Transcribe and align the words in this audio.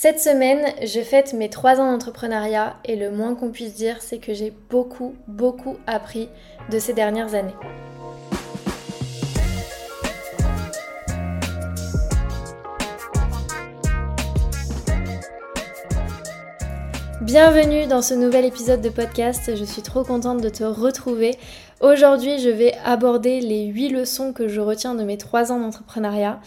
Cette 0.00 0.20
semaine, 0.20 0.64
je 0.80 1.00
fête 1.00 1.32
mes 1.32 1.50
3 1.50 1.80
ans 1.80 1.90
d'entrepreneuriat 1.90 2.76
et 2.84 2.94
le 2.94 3.10
moins 3.10 3.34
qu'on 3.34 3.50
puisse 3.50 3.74
dire, 3.74 3.96
c'est 3.98 4.18
que 4.18 4.32
j'ai 4.32 4.52
beaucoup, 4.70 5.16
beaucoup 5.26 5.76
appris 5.88 6.28
de 6.70 6.78
ces 6.78 6.92
dernières 6.92 7.34
années. 7.34 7.56
Bienvenue 17.20 17.88
dans 17.88 18.00
ce 18.00 18.14
nouvel 18.14 18.44
épisode 18.44 18.80
de 18.80 18.90
podcast, 18.90 19.56
je 19.56 19.64
suis 19.64 19.82
trop 19.82 20.04
contente 20.04 20.40
de 20.40 20.48
te 20.48 20.62
retrouver. 20.62 21.32
Aujourd'hui 21.80 22.38
je 22.38 22.50
vais 22.50 22.74
aborder 22.84 23.40
les 23.40 23.64
8 23.64 23.88
leçons 23.88 24.32
que 24.32 24.46
je 24.46 24.60
retiens 24.60 24.94
de 24.94 25.02
mes 25.02 25.18
3 25.18 25.50
ans 25.50 25.58
d'entrepreneuriat. 25.58 26.38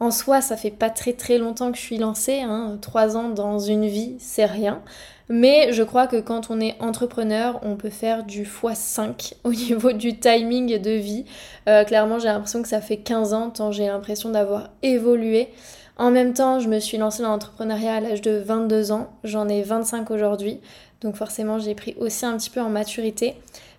En 0.00 0.10
soi, 0.12 0.40
ça 0.40 0.56
fait 0.56 0.70
pas 0.70 0.90
très 0.90 1.12
très 1.12 1.38
longtemps 1.38 1.72
que 1.72 1.76
je 1.76 1.82
suis 1.82 1.98
lancée, 1.98 2.40
hein. 2.40 2.78
3 2.80 3.16
ans 3.16 3.28
dans 3.30 3.58
une 3.58 3.86
vie, 3.86 4.14
c'est 4.20 4.44
rien. 4.44 4.80
Mais 5.28 5.72
je 5.72 5.82
crois 5.82 6.06
que 6.06 6.20
quand 6.20 6.50
on 6.50 6.60
est 6.60 6.76
entrepreneur, 6.80 7.58
on 7.62 7.76
peut 7.76 7.90
faire 7.90 8.24
du 8.24 8.44
x5 8.44 9.34
au 9.44 9.52
niveau 9.52 9.92
du 9.92 10.18
timing 10.18 10.78
de 10.80 10.90
vie. 10.90 11.24
Euh, 11.68 11.84
clairement, 11.84 12.18
j'ai 12.18 12.28
l'impression 12.28 12.62
que 12.62 12.68
ça 12.68 12.80
fait 12.80 12.98
15 12.98 13.34
ans, 13.34 13.50
tant 13.50 13.72
j'ai 13.72 13.86
l'impression 13.86 14.30
d'avoir 14.30 14.70
évolué. 14.82 15.48
En 15.96 16.12
même 16.12 16.32
temps, 16.32 16.60
je 16.60 16.68
me 16.68 16.78
suis 16.78 16.96
lancée 16.96 17.22
dans 17.22 17.30
l'entrepreneuriat 17.30 17.96
à 17.96 18.00
l'âge 18.00 18.22
de 18.22 18.38
22 18.38 18.92
ans, 18.92 19.10
j'en 19.24 19.48
ai 19.48 19.62
25 19.62 20.12
aujourd'hui, 20.12 20.60
donc 21.00 21.16
forcément 21.16 21.58
j'ai 21.58 21.74
pris 21.74 21.96
aussi 21.98 22.24
un 22.24 22.36
petit 22.36 22.50
peu 22.50 22.60
en 22.60 22.68
maturité. 22.68 23.34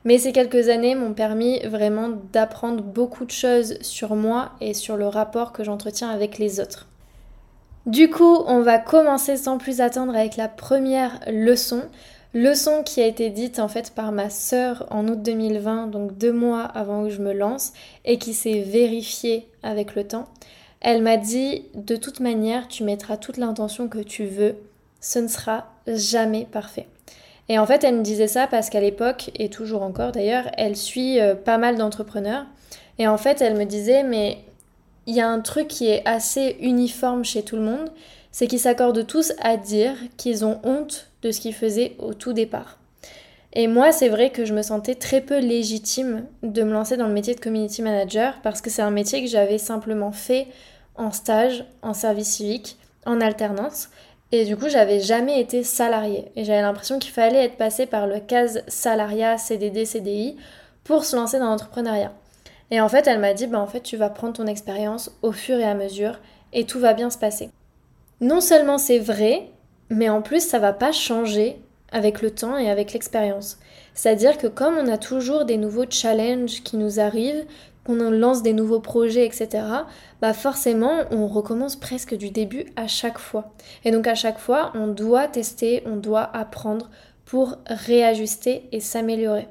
Mais 0.05 0.17
ces 0.17 0.31
quelques 0.31 0.69
années 0.69 0.95
m'ont 0.95 1.13
permis 1.13 1.59
vraiment 1.65 2.09
d'apprendre 2.31 2.83
beaucoup 2.83 3.25
de 3.25 3.31
choses 3.31 3.77
sur 3.81 4.15
moi 4.15 4.51
et 4.61 4.73
sur 4.73 4.95
le 4.95 5.07
rapport 5.07 5.51
que 5.51 5.63
j'entretiens 5.63 6.09
avec 6.09 6.37
les 6.37 6.59
autres. 6.59 6.87
Du 7.85 8.09
coup, 8.09 8.43
on 8.45 8.61
va 8.61 8.77
commencer 8.77 9.35
sans 9.35 9.57
plus 9.57 9.81
attendre 9.81 10.15
avec 10.15 10.37
la 10.37 10.47
première 10.47 11.19
leçon. 11.27 11.83
Leçon 12.33 12.83
qui 12.83 13.01
a 13.01 13.07
été 13.07 13.31
dite 13.31 13.57
en 13.57 13.67
fait 13.67 13.91
par 13.95 14.11
ma 14.11 14.29
sœur 14.29 14.85
en 14.91 15.07
août 15.07 15.21
2020, 15.21 15.87
donc 15.87 16.15
deux 16.17 16.31
mois 16.31 16.61
avant 16.61 17.03
que 17.03 17.09
je 17.09 17.21
me 17.21 17.33
lance, 17.33 17.73
et 18.05 18.19
qui 18.19 18.33
s'est 18.33 18.61
vérifiée 18.61 19.47
avec 19.63 19.95
le 19.95 20.07
temps. 20.07 20.27
Elle 20.81 21.01
m'a 21.01 21.17
dit 21.17 21.65
de 21.73 21.95
toute 21.95 22.19
manière, 22.19 22.67
tu 22.67 22.83
mettras 22.83 23.17
toute 23.17 23.37
l'intention 23.37 23.87
que 23.87 23.99
tu 23.99 24.25
veux, 24.25 24.55
ce 25.01 25.19
ne 25.19 25.27
sera 25.27 25.65
jamais 25.87 26.45
parfait. 26.51 26.87
Et 27.49 27.57
en 27.57 27.65
fait, 27.65 27.83
elle 27.83 27.95
me 27.95 28.03
disait 28.03 28.27
ça 28.27 28.47
parce 28.47 28.69
qu'à 28.69 28.79
l'époque, 28.79 29.31
et 29.35 29.49
toujours 29.49 29.81
encore 29.81 30.11
d'ailleurs, 30.11 30.49
elle 30.57 30.75
suit 30.75 31.19
euh, 31.19 31.35
pas 31.35 31.57
mal 31.57 31.77
d'entrepreneurs. 31.77 32.45
Et 32.99 33.07
en 33.07 33.17
fait, 33.17 33.41
elle 33.41 33.57
me 33.57 33.65
disait, 33.65 34.03
mais 34.03 34.37
il 35.07 35.15
y 35.15 35.21
a 35.21 35.27
un 35.27 35.39
truc 35.39 35.67
qui 35.67 35.87
est 35.87 36.07
assez 36.07 36.57
uniforme 36.61 37.25
chez 37.25 37.41
tout 37.41 37.55
le 37.55 37.63
monde, 37.63 37.89
c'est 38.31 38.45
qu'ils 38.45 38.59
s'accordent 38.59 39.07
tous 39.07 39.33
à 39.41 39.57
dire 39.57 39.95
qu'ils 40.17 40.45
ont 40.45 40.59
honte 40.63 41.07
de 41.23 41.31
ce 41.31 41.41
qu'ils 41.41 41.55
faisaient 41.55 41.95
au 41.97 42.13
tout 42.13 42.33
départ. 42.33 42.77
Et 43.53 43.67
moi, 43.67 43.91
c'est 43.91 44.09
vrai 44.09 44.29
que 44.29 44.45
je 44.45 44.53
me 44.53 44.61
sentais 44.61 44.93
très 44.93 45.21
peu 45.21 45.39
légitime 45.39 46.25
de 46.43 46.61
me 46.61 46.71
lancer 46.71 46.97
dans 46.97 47.07
le 47.07 47.13
métier 47.13 47.33
de 47.33 47.39
community 47.39 47.81
manager 47.81 48.39
parce 48.43 48.61
que 48.61 48.69
c'est 48.69 48.83
un 48.83 48.91
métier 48.91 49.23
que 49.23 49.29
j'avais 49.29 49.57
simplement 49.57 50.11
fait 50.11 50.47
en 50.95 51.11
stage, 51.11 51.65
en 51.81 51.95
service 51.95 52.27
civique, 52.27 52.77
en 53.07 53.21
alternance. 53.21 53.89
Et 54.31 54.45
du 54.45 54.55
coup, 54.55 54.69
j'avais 54.69 54.99
jamais 54.99 55.41
été 55.41 55.63
salariée. 55.63 56.31
Et 56.35 56.43
j'avais 56.43 56.61
l'impression 56.61 56.99
qu'il 56.99 57.11
fallait 57.11 57.45
être 57.45 57.57
passé 57.57 57.85
par 57.85 58.05
le 58.05 58.19
case 58.19 58.63
salariat, 58.67 59.37
CDD, 59.37 59.85
CDI 59.85 60.37
pour 60.83 61.03
se 61.03 61.15
lancer 61.15 61.39
dans 61.39 61.49
l'entrepreneuriat. 61.49 62.13
Et 62.71 62.79
en 62.79 62.89
fait, 62.89 63.07
elle 63.07 63.19
m'a 63.19 63.33
dit, 63.33 63.47
bah 63.47 63.59
en 63.59 63.67
fait, 63.67 63.81
tu 63.81 63.97
vas 63.97 64.09
prendre 64.09 64.33
ton 64.33 64.45
expérience 64.45 65.11
au 65.21 65.31
fur 65.31 65.57
et 65.57 65.63
à 65.63 65.73
mesure 65.73 66.19
et 66.53 66.65
tout 66.65 66.79
va 66.79 66.93
bien 66.93 67.09
se 67.09 67.17
passer. 67.17 67.49
Non 68.21 68.41
seulement 68.41 68.77
c'est 68.77 68.99
vrai, 68.99 69.49
mais 69.89 70.09
en 70.09 70.21
plus, 70.21 70.45
ça 70.45 70.59
va 70.59 70.73
pas 70.73 70.91
changer 70.91 71.59
avec 71.91 72.21
le 72.21 72.31
temps 72.31 72.57
et 72.57 72.69
avec 72.69 72.93
l'expérience. 72.93 73.57
C'est-à-dire 73.95 74.37
que 74.37 74.47
comme 74.47 74.77
on 74.77 74.87
a 74.87 74.97
toujours 74.97 75.45
des 75.45 75.57
nouveaux 75.57 75.89
challenges 75.89 76.61
qui 76.63 76.77
nous 76.77 76.99
arrivent, 76.99 77.45
qu'on 77.89 78.11
lance 78.11 78.43
des 78.43 78.53
nouveaux 78.53 78.79
projets, 78.79 79.25
etc., 79.25 79.63
bah 80.21 80.33
forcément, 80.33 81.05
on 81.09 81.25
recommence 81.27 81.75
presque 81.75 82.15
du 82.15 82.29
début 82.29 82.65
à 82.75 82.87
chaque 82.87 83.17
fois. 83.17 83.51
Et 83.83 83.89
donc 83.89 84.05
à 84.05 84.13
chaque 84.13 84.37
fois, 84.37 84.71
on 84.75 84.87
doit 84.87 85.27
tester, 85.27 85.81
on 85.87 85.95
doit 85.95 86.29
apprendre 86.37 86.91
pour 87.25 87.55
réajuster 87.65 88.69
et 88.71 88.79
s'améliorer. 88.79 89.47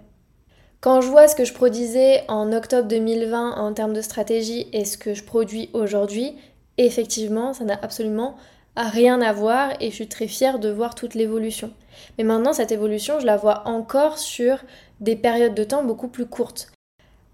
Quand 0.81 1.01
je 1.01 1.09
vois 1.09 1.27
ce 1.27 1.35
que 1.35 1.45
je 1.45 1.53
produisais 1.53 2.23
en 2.29 2.53
octobre 2.53 2.87
2020 2.87 3.57
en 3.57 3.73
termes 3.73 3.93
de 3.93 4.03
stratégie 4.03 4.69
et 4.73 4.85
ce 4.85 4.97
que 4.97 5.15
je 5.15 5.25
produis 5.25 5.69
aujourd'hui, 5.73 6.37
effectivement, 6.77 7.53
ça 7.55 7.65
n'a 7.65 7.79
absolument 7.83 8.37
rien 8.77 9.21
à 9.21 9.33
voir 9.33 9.73
et 9.81 9.91
je 9.91 9.97
suis 9.97 10.09
très 10.09 10.29
fière 10.29 10.61
de 10.61 10.69
voir 10.69 10.95
toute 10.95 11.15
l'évolution. 11.15 11.73
Mais 12.17 12.25
maintenant, 12.25 12.53
cette 12.53 12.71
évolution, 12.71 13.19
je 13.19 13.27
la 13.27 13.37
vois 13.37 13.67
encore 13.67 14.17
sur 14.17 14.63
des 15.01 15.17
périodes 15.17 15.55
de 15.55 15.65
temps 15.65 15.83
beaucoup 15.83 16.07
plus 16.07 16.27
courtes. 16.27 16.71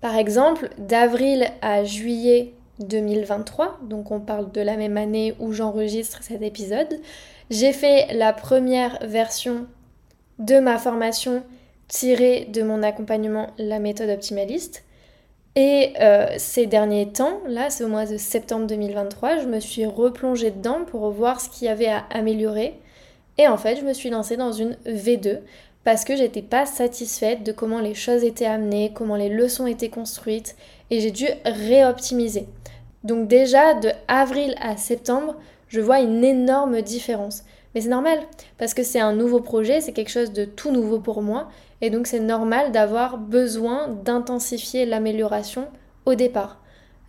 Par 0.05 0.19
exemple, 0.19 0.69
d'avril 0.77 1.49
à 1.63 1.83
juillet 1.83 2.53
2023, 2.81 3.79
donc 3.85 4.11
on 4.11 4.21
parle 4.21 4.53
de 4.53 4.61
la 4.61 4.77
même 4.77 4.99
année 4.99 5.35
où 5.41 5.55
j'enregistre 5.55 6.23
cet 6.23 6.43
épisode, 6.43 7.01
j'ai 7.49 7.73
fait 7.73 8.13
la 8.13 8.35
première 8.35 8.99
version 9.01 9.67
de 10.39 10.59
ma 10.59 10.77
formation 10.77 11.43
tirée 11.89 12.47
de 12.53 12.63
mon 12.63 12.83
accompagnement 12.83 13.47
La 13.57 13.79
méthode 13.79 14.11
optimaliste. 14.11 14.85
Et 15.57 15.95
euh, 16.03 16.27
ces 16.37 16.67
derniers 16.67 17.11
temps, 17.11 17.41
là 17.49 17.71
c'est 17.71 17.85
au 17.85 17.89
mois 17.89 18.05
de 18.05 18.19
septembre 18.19 18.67
2023, 18.67 19.39
je 19.39 19.47
me 19.47 19.59
suis 19.59 19.87
replongée 19.87 20.51
dedans 20.51 20.85
pour 20.85 21.11
voir 21.13 21.41
ce 21.41 21.49
qu'il 21.49 21.67
y 21.67 21.71
avait 21.71 21.89
à 21.89 22.05
améliorer. 22.11 22.79
Et 23.39 23.49
en 23.49 23.57
fait, 23.57 23.77
je 23.77 23.85
me 23.87 23.95
suis 23.95 24.11
lancée 24.11 24.37
dans 24.37 24.53
une 24.53 24.77
V2 24.87 25.39
parce 25.85 26.05
que 26.05 26.17
j'étais 26.17 26.43
pas 26.43 26.67
satisfaite 26.67 27.43
de 27.45 27.53
comment 27.53 27.81
les 27.81 27.95
choses 27.95 28.25
étaient 28.25 28.47
amenées, 28.47 28.93
comment 28.95 29.17
les 29.17 29.29
leçons 29.29 29.67
étaient 29.67 29.91
construites 29.91 30.57
et 30.91 31.01
j'ai 31.01 31.11
dû 31.11 31.27
réoptimiser. 31.45 32.47
Donc 33.05 33.29
déjà 33.29 33.75
de 33.75 33.91
avril 34.09 34.55
à 34.61 34.77
septembre, 34.77 35.37
je 35.69 35.81
vois 35.81 36.01
une 36.01 36.25
énorme 36.25 36.81
différence. 36.81 37.45
Mais 37.75 37.83
c'est 37.83 37.89
normal 37.89 38.19
parce 38.57 38.73
que 38.73 38.83
c'est 38.83 39.01
un 39.01 39.15
nouveau 39.15 39.41
projet, 39.41 39.81
c'est 39.81 39.93
quelque 39.93 40.11
chose 40.11 40.33
de 40.33 40.45
tout 40.45 40.71
nouveau 40.71 41.01
pour 41.01 41.21
moi 41.21 41.49
et 41.81 41.91
donc 41.91 42.07
c'est 42.07 42.21
normal 42.21 42.73
d'avoir 42.73 43.19
besoin 43.19 43.89
d'intensifier 43.89 44.87
l'amélioration 44.87 45.69
au 46.07 46.15
départ. 46.15 46.61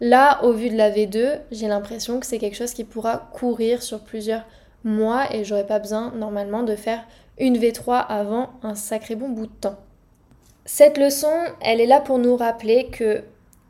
Là, 0.02 0.44
au 0.44 0.52
vu 0.52 0.70
de 0.70 0.76
la 0.76 0.92
V2, 0.92 1.40
j'ai 1.52 1.68
l'impression 1.68 2.20
que 2.20 2.26
c'est 2.26 2.40
quelque 2.40 2.58
chose 2.58 2.74
qui 2.74 2.84
pourra 2.84 3.30
courir 3.32 3.82
sur 3.82 4.02
plusieurs 4.02 4.44
mois 4.84 5.34
et 5.34 5.46
j'aurais 5.46 5.66
pas 5.66 5.80
besoin 5.80 6.12
normalement 6.16 6.64
de 6.64 6.76
faire 6.76 7.06
une 7.38 7.58
V3 7.58 8.06
avant 8.08 8.52
un 8.64 8.76
sacré 8.76 9.16
bon 9.16 9.30
bout 9.30 9.48
de 9.48 9.52
temps. 9.52 9.78
Cette 10.66 10.98
leçon, 10.98 11.34
elle 11.62 11.82
est 11.82 11.86
là 11.86 12.00
pour 12.00 12.18
nous 12.18 12.36
rappeler 12.36 12.88
que 12.88 13.24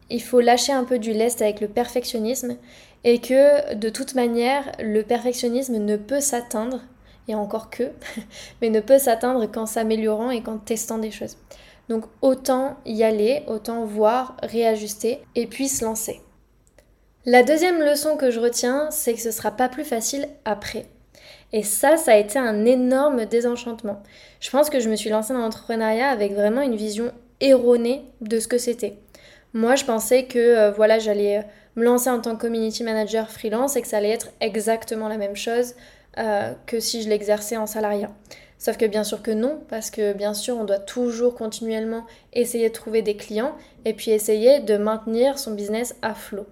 il 0.10 0.22
faut 0.22 0.40
lâcher 0.40 0.72
un 0.72 0.84
peu 0.84 1.00
du 1.00 1.14
lest 1.14 1.42
avec 1.42 1.62
le 1.62 1.68
perfectionnisme 1.68 2.58
et 3.04 3.20
que 3.20 3.74
de 3.74 3.90
toute 3.90 4.16
manière, 4.16 4.72
le 4.80 5.04
perfectionnisme 5.04 5.78
ne 5.78 5.96
peut 5.96 6.22
s'atteindre, 6.22 6.82
et 7.28 7.36
encore 7.36 7.70
que, 7.70 7.92
mais 8.62 8.70
ne 8.70 8.80
peut 8.80 9.00
s'atteindre 9.00 9.46
qu'en 9.52 9.66
s'améliorant 9.66 10.30
et 10.30 10.42
qu'en 10.42 10.58
testant 10.58 10.98
des 10.98 11.12
choses. 11.12 11.38
Donc 11.90 12.06
autant 12.22 12.78
y 12.86 13.04
aller, 13.04 13.44
autant 13.48 13.86
voir, 13.86 14.38
réajuster 14.42 15.20
et 15.36 15.48
puis 15.48 15.68
se 15.68 15.86
lancer. 15.86 16.22
La 17.26 17.44
deuxième 17.44 17.80
leçon 17.80 18.18
que 18.18 18.32
je 18.32 18.40
retiens, 18.40 18.90
c'est 18.92 19.14
que 19.14 19.22
ce 19.22 19.32
sera 19.32 19.52
pas 19.52 19.70
plus 19.70 19.84
facile 19.84 20.28
après. 20.46 20.86
Et 21.56 21.64
ça, 21.64 21.96
ça 21.96 22.12
a 22.12 22.18
été 22.18 22.38
un 22.38 22.66
énorme 22.66 23.24
désenchantement. 23.24 24.04
Je 24.42 24.50
pense 24.50 24.70
que 24.70 24.82
je 24.82 24.90
me 24.90 24.98
suis 24.98 25.10
lancée 25.10 25.32
dans 25.32 25.40
l'entrepreneuriat 25.40 26.10
avec 26.10 26.34
vraiment 26.34 26.60
une 26.60 26.76
vision 26.76 27.14
erronée 27.40 28.04
de 28.20 28.42
ce 28.42 28.50
que 28.50 28.58
c'était. 28.58 28.98
Moi, 29.54 29.76
je 29.76 29.86
pensais 29.86 30.26
que 30.26 30.38
euh, 30.38 30.72
voilà, 30.72 31.00
j'allais 31.00 31.38
euh, 31.38 31.42
me 31.78 31.86
lancer 31.86 32.10
en 32.10 32.20
tant 32.20 32.36
que 32.36 32.42
community 32.42 32.84
manager 32.84 33.32
freelance 33.32 33.78
et 33.78 33.82
que 33.82 33.88
ça 33.88 33.98
allait 33.98 34.10
être 34.10 34.32
exactement 34.42 35.08
la 35.08 35.18
même 35.18 35.38
chose 35.38 35.76
euh, 36.18 36.52
que 36.66 36.82
si 36.82 37.02
je 37.02 37.08
l'exerçais 37.08 37.56
en 37.56 37.68
salariat. 37.68 38.12
Sauf 38.60 38.76
que 38.76 38.86
bien 38.86 39.06
sûr 39.06 39.22
que 39.22 39.32
non, 39.32 39.62
parce 39.70 39.92
que 39.92 40.12
bien 40.12 40.34
sûr, 40.34 40.58
on 40.58 40.66
doit 40.66 40.80
toujours 40.80 41.36
continuellement 41.36 42.06
essayer 42.34 42.68
de 42.68 42.74
trouver 42.74 43.02
des 43.02 43.16
clients 43.16 43.56
et 43.86 43.94
puis 43.94 44.12
essayer 44.12 44.60
de 44.60 44.76
maintenir 44.76 45.40
son 45.40 45.52
business 45.52 45.96
à 46.02 46.16
flot. 46.16 46.48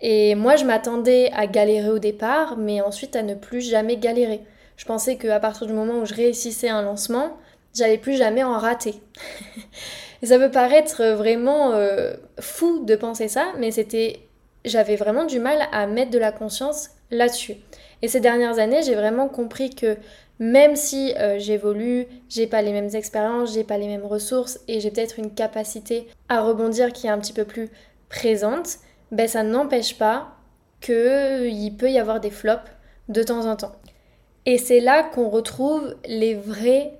Et 0.00 0.34
moi, 0.34 0.56
je 0.56 0.64
m'attendais 0.64 1.30
à 1.34 1.46
galérer 1.46 1.90
au 1.90 1.98
départ, 1.98 2.56
mais 2.56 2.80
ensuite 2.80 3.16
à 3.16 3.22
ne 3.22 3.34
plus 3.34 3.60
jamais 3.60 3.96
galérer. 3.96 4.40
Je 4.76 4.86
pensais 4.86 5.16
qu'à 5.16 5.40
partir 5.40 5.66
du 5.66 5.72
moment 5.72 5.98
où 5.98 6.06
je 6.06 6.14
réussissais 6.14 6.68
un 6.68 6.82
lancement, 6.82 7.36
j'allais 7.74 7.98
plus 7.98 8.16
jamais 8.16 8.42
en 8.42 8.58
rater. 8.58 8.94
ça 10.22 10.38
peut 10.38 10.50
paraître 10.50 11.04
vraiment 11.16 11.72
euh, 11.72 12.14
fou 12.40 12.84
de 12.84 12.96
penser 12.96 13.28
ça, 13.28 13.52
mais 13.58 13.70
c'était, 13.70 14.20
j'avais 14.64 14.96
vraiment 14.96 15.24
du 15.24 15.38
mal 15.38 15.68
à 15.72 15.86
mettre 15.86 16.10
de 16.10 16.18
la 16.18 16.32
conscience 16.32 16.90
là-dessus. 17.10 17.56
Et 18.02 18.08
ces 18.08 18.20
dernières 18.20 18.58
années, 18.58 18.82
j'ai 18.82 18.94
vraiment 18.94 19.28
compris 19.28 19.70
que 19.70 19.96
même 20.38 20.74
si 20.74 21.12
euh, 21.18 21.38
j'évolue, 21.38 22.06
j'ai 22.30 22.46
pas 22.46 22.62
les 22.62 22.72
mêmes 22.72 22.94
expériences, 22.94 23.52
j'ai 23.52 23.64
pas 23.64 23.76
les 23.76 23.86
mêmes 23.86 24.06
ressources 24.06 24.58
et 24.68 24.80
j'ai 24.80 24.90
peut-être 24.90 25.18
une 25.18 25.34
capacité 25.34 26.08
à 26.30 26.40
rebondir 26.40 26.92
qui 26.94 27.06
est 27.06 27.10
un 27.10 27.18
petit 27.18 27.34
peu 27.34 27.44
plus 27.44 27.68
présente, 28.08 28.78
ben 29.12 29.28
ça 29.28 29.42
n'empêche 29.42 29.98
pas 29.98 30.36
qu'il 30.80 31.76
peut 31.76 31.90
y 31.90 31.98
avoir 31.98 32.20
des 32.20 32.30
flops 32.30 32.70
de 33.08 33.22
temps 33.22 33.46
en 33.46 33.56
temps. 33.56 33.72
Et 34.46 34.58
c'est 34.58 34.80
là 34.80 35.02
qu'on 35.02 35.28
retrouve 35.28 35.94
les 36.06 36.34
vrais, 36.34 36.94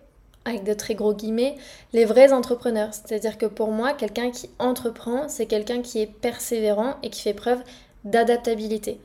avec 0.45 0.65
de 0.65 0.75
très 0.75 0.95
gros 0.95 1.15
guillemets, 1.15 1.57
les 1.93 2.05
vrais 2.05 2.33
entrepreneurs. 2.33 2.93
C'est-à-dire 2.93 3.39
que 3.39 3.47
pour 3.47 3.71
moi, 3.71 3.93
quelqu'un 3.93 4.31
qui 4.31 4.51
entreprend, 4.59 5.29
c'est 5.29 5.47
quelqu'un 5.47 5.81
qui 5.81 6.01
est 6.01 6.07
persévérant 6.07 6.97
et 7.03 7.11
qui 7.11 7.23
fait 7.23 7.35
preuve 7.35 7.63
d'adaptabilité. 8.05 9.01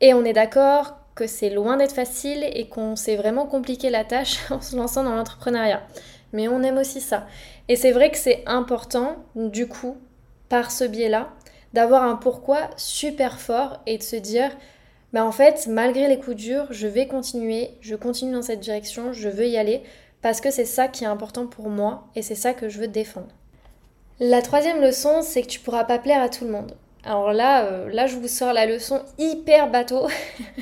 Et 0.00 0.14
on 0.14 0.24
est 0.24 0.32
d'accord 0.32 0.96
que 1.14 1.26
c'est 1.26 1.50
loin 1.50 1.76
d'être 1.76 1.94
facile 1.94 2.44
et 2.52 2.68
qu'on 2.68 2.96
s'est 2.96 3.16
vraiment 3.16 3.46
compliqué 3.46 3.90
la 3.90 4.04
tâche 4.04 4.38
en 4.50 4.60
se 4.60 4.76
lançant 4.76 5.04
dans 5.04 5.14
l'entrepreneuriat. 5.14 5.82
Mais 6.32 6.48
on 6.48 6.62
aime 6.62 6.78
aussi 6.78 7.00
ça. 7.00 7.26
Et 7.68 7.76
c'est 7.76 7.92
vrai 7.92 8.10
que 8.10 8.18
c'est 8.18 8.42
important, 8.46 9.16
du 9.34 9.68
coup, 9.68 9.96
par 10.48 10.70
ce 10.70 10.84
biais-là, 10.84 11.30
d'avoir 11.72 12.02
un 12.02 12.16
pourquoi 12.16 12.70
super 12.76 13.40
fort 13.40 13.80
et 13.86 13.98
de 13.98 14.02
se 14.02 14.16
dire, 14.16 14.50
bah 15.12 15.24
en 15.24 15.32
fait, 15.32 15.66
malgré 15.66 16.08
les 16.08 16.18
coups 16.18 16.36
durs, 16.36 16.66
je 16.70 16.86
vais 16.86 17.06
continuer, 17.06 17.70
je 17.80 17.94
continue 17.94 18.32
dans 18.32 18.42
cette 18.42 18.60
direction, 18.60 19.12
je 19.12 19.28
veux 19.28 19.46
y 19.46 19.56
aller, 19.56 19.82
parce 20.22 20.40
que 20.40 20.50
c'est 20.50 20.64
ça 20.64 20.88
qui 20.88 21.04
est 21.04 21.08
important 21.08 21.46
pour 21.46 21.68
moi 21.68 22.08
et 22.14 22.22
c'est 22.22 22.34
ça 22.34 22.54
que 22.54 22.68
je 22.68 22.78
veux 22.78 22.88
défendre. 22.88 23.28
La 24.20 24.40
troisième 24.40 24.80
leçon, 24.80 25.22
c'est 25.22 25.42
que 25.42 25.48
tu 25.48 25.60
pourras 25.60 25.84
pas 25.84 25.98
plaire 25.98 26.22
à 26.22 26.28
tout 26.28 26.44
le 26.44 26.50
monde. 26.52 26.76
Alors 27.04 27.32
là, 27.32 27.64
euh, 27.64 27.88
là, 27.90 28.06
je 28.06 28.16
vous 28.16 28.28
sors 28.28 28.52
la 28.52 28.66
leçon 28.66 29.00
hyper 29.18 29.68
bateau. 29.70 30.06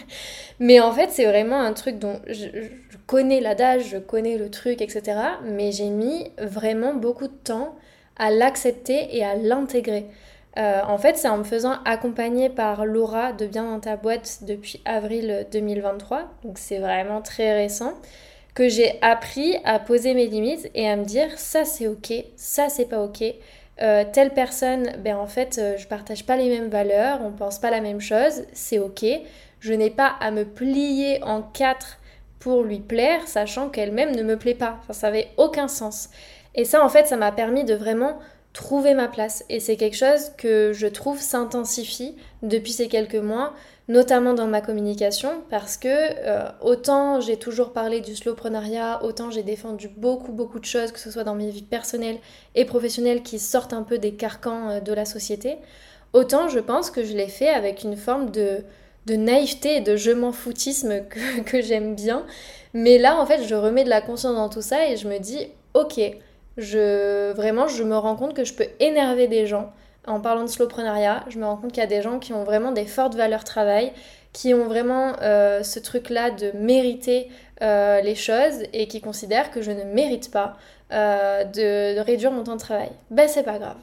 mais 0.59 0.81
en 0.81 0.93
fait, 0.93 1.11
c'est 1.11 1.27
vraiment 1.27 1.61
un 1.61 1.75
truc 1.75 1.99
dont 1.99 2.21
je, 2.27 2.47
je 2.89 2.97
connais 3.07 3.41
l'adage, 3.41 3.89
je 3.91 3.99
connais 3.99 4.39
le 4.39 4.51
truc, 4.51 4.81
etc. 4.81 5.19
Mais 5.45 5.73
j'ai 5.73 5.91
mis 5.91 6.31
vraiment 6.39 6.95
beaucoup 6.95 7.29
de 7.29 7.37
temps 7.45 7.77
à 8.17 8.31
l'accepter 8.31 9.15
et 9.17 9.25
à 9.25 9.35
l'intégrer. 9.35 10.07
Euh, 10.59 10.81
en 10.87 10.99
fait, 10.99 11.17
c'est 11.17 11.29
en 11.29 11.39
me 11.39 11.45
faisant 11.45 11.77
accompagner 11.85 12.49
par 12.49 12.85
Laura 12.85 13.33
de 13.33 13.47
Bien 13.47 13.65
dans 13.65 13.81
ta 13.81 13.97
boîte 13.97 14.41
depuis 14.43 14.81
avril 14.85 15.47
2023, 15.53 16.29
donc 16.45 16.59
c'est 16.59 16.79
vraiment 16.79 17.23
très 17.23 17.53
récent, 17.55 17.95
que 18.55 18.69
j'ai 18.69 18.99
appris 19.01 19.57
à 19.65 19.79
poser 19.79 20.13
mes 20.13 20.27
limites 20.27 20.69
et 20.75 20.89
à 20.89 20.97
me 20.97 21.05
dire 21.05 21.39
ça 21.39 21.65
c'est 21.65 21.87
ok, 21.87 22.13
ça 22.37 22.69
c'est 22.69 22.87
pas 22.87 23.01
ok. 23.01 23.23
Euh, 23.83 24.05
telle 24.13 24.35
personne, 24.35 24.91
ben 24.99 25.17
en 25.17 25.27
fait, 25.27 25.59
euh, 25.59 25.79
je 25.79 25.87
partage 25.87 26.27
pas 26.27 26.37
les 26.37 26.49
mêmes 26.49 26.69
valeurs, 26.69 27.21
on 27.23 27.31
pense 27.31 27.59
pas 27.59 27.71
la 27.71 27.81
même 27.81 28.01
chose, 28.01 28.43
c'est 28.53 28.79
ok. 28.79 29.05
Je 29.61 29.73
n'ai 29.73 29.91
pas 29.91 30.15
à 30.21 30.31
me 30.31 30.45
plier 30.45 31.23
en 31.23 31.43
quatre 31.43 31.99
pour 32.41 32.63
lui 32.63 32.81
plaire, 32.81 33.27
sachant 33.27 33.69
qu'elle-même 33.69 34.15
ne 34.15 34.23
me 34.23 34.37
plaît 34.37 34.55
pas. 34.55 34.81
Ça 34.91 35.09
avait 35.09 35.29
aucun 35.37 35.69
sens. 35.69 36.11
Et 36.55 36.65
ça, 36.65 36.85
en 36.85 36.89
fait, 36.89 37.07
ça 37.07 37.17
m'a 37.17 37.33
permis 37.33 37.65
de 37.65 37.75
vraiment 37.75 38.19
trouver 38.53 38.95
ma 38.95 39.09
place. 39.09 39.45
Et 39.49 39.61
c'est 39.61 39.77
quelque 39.77 39.97
chose 39.97 40.33
que 40.37 40.73
je 40.73 40.87
trouve 40.87 41.21
s'intensifie 41.21 42.17
depuis 42.43 42.73
ces 42.73 42.89
quelques 42.89 43.15
mois, 43.15 43.55
notamment 43.89 44.35
dans 44.35 44.47
ma 44.47 44.61
communication, 44.61 45.43
parce 45.51 45.77
que 45.77 45.89
euh, 45.89 46.49
autant 46.61 47.21
j'ai 47.21 47.37
toujours 47.37 47.73
parlé 47.73 48.01
du 48.01 48.15
slowprenariat, 48.15 49.03
autant 49.05 49.31
j'ai 49.31 49.43
défendu 49.43 49.89
beaucoup, 49.89 50.33
beaucoup 50.33 50.59
de 50.59 50.65
choses, 50.65 50.93
que 50.93 50.99
ce 50.99 51.11
soit 51.11 51.25
dans 51.25 51.35
mes 51.35 51.51
vies 51.51 51.63
personnelles 51.63 52.19
et 52.55 52.65
professionnelles 52.65 53.23
qui 53.23 53.39
sortent 53.39 53.73
un 53.73 53.83
peu 53.83 53.99
des 53.99 54.13
carcans 54.15 54.71
euh, 54.71 54.81
de 54.81 54.93
la 54.93 55.05
société, 55.05 55.57
autant 56.13 56.49
je 56.49 56.61
pense 56.61 56.91
que 56.91 57.05
je 57.05 57.15
l'ai 57.15 57.29
fait 57.29 57.49
avec 57.49 57.83
une 57.83 57.97
forme 57.97 58.31
de, 58.31 58.65
de 59.07 59.17
naïveté 59.17 59.77
et 59.77 59.81
de 59.81 59.97
je 59.97 60.11
m'en 60.11 60.33
foutisme 60.33 61.05
que, 61.09 61.41
que 61.43 61.61
j'aime 61.61 61.95
bien. 61.95 62.25
Mais 62.73 62.99
là, 62.99 63.21
en 63.21 63.27
fait, 63.27 63.43
je 63.45 63.55
remets 63.57 63.83
de 63.83 63.89
la 63.91 64.01
conscience 64.01 64.37
dans 64.37 64.49
tout 64.49 64.63
ça 64.63 64.89
et 64.89 64.97
je 64.97 65.09
me 65.09 65.19
dis, 65.19 65.49
ok, 65.75 66.01
je, 66.57 67.33
vraiment, 67.33 67.69
je 67.69 67.83
me 67.83 67.97
rends 67.97 68.17
compte 68.17 68.35
que 68.35 68.45
je 68.45 68.55
peux 68.55 68.67
énerver 68.81 69.29
des 69.29 69.47
gens 69.47 69.73
en 70.07 70.21
parlant 70.21 70.43
de 70.43 70.49
slowpreneuriat. 70.49 71.25
Je 71.29 71.39
me 71.39 71.45
rends 71.45 71.57
compte 71.57 71.73
qu'il 71.73 71.83
y 71.83 71.87
a 71.87 71.89
des 71.89 72.03
gens 72.03 72.19
qui 72.19 72.33
ont 72.33 72.45
vraiment 72.45 72.73
des 72.73 72.87
fortes 72.87 73.15
valeurs 73.15 73.45
travail, 73.45 73.93
qui 74.33 74.55
ont 74.55 74.67
vraiment 74.67 75.15
euh, 75.23 75.63
ce 75.63 75.79
truc-là 75.79 76.31
de 76.31 76.53
mériter 76.57 77.29
euh, 77.63 78.01
les 78.01 78.15
choses 78.15 78.63
et 78.73 78.87
qui 78.87 79.01
considèrent 79.01 79.51
que 79.51 79.63
je 79.63 79.71
ne 79.71 79.85
mérite 79.85 80.31
pas 80.31 80.57
euh, 80.93 81.45
de, 81.45 82.01
réduire 82.01 82.33
mon 82.33 82.45
temps 82.45 82.57
de 82.57 82.61
travail. 82.61 82.91
Ben, 83.11 83.29
c'est 83.29 83.43
pas 83.43 83.59
grave. 83.59 83.77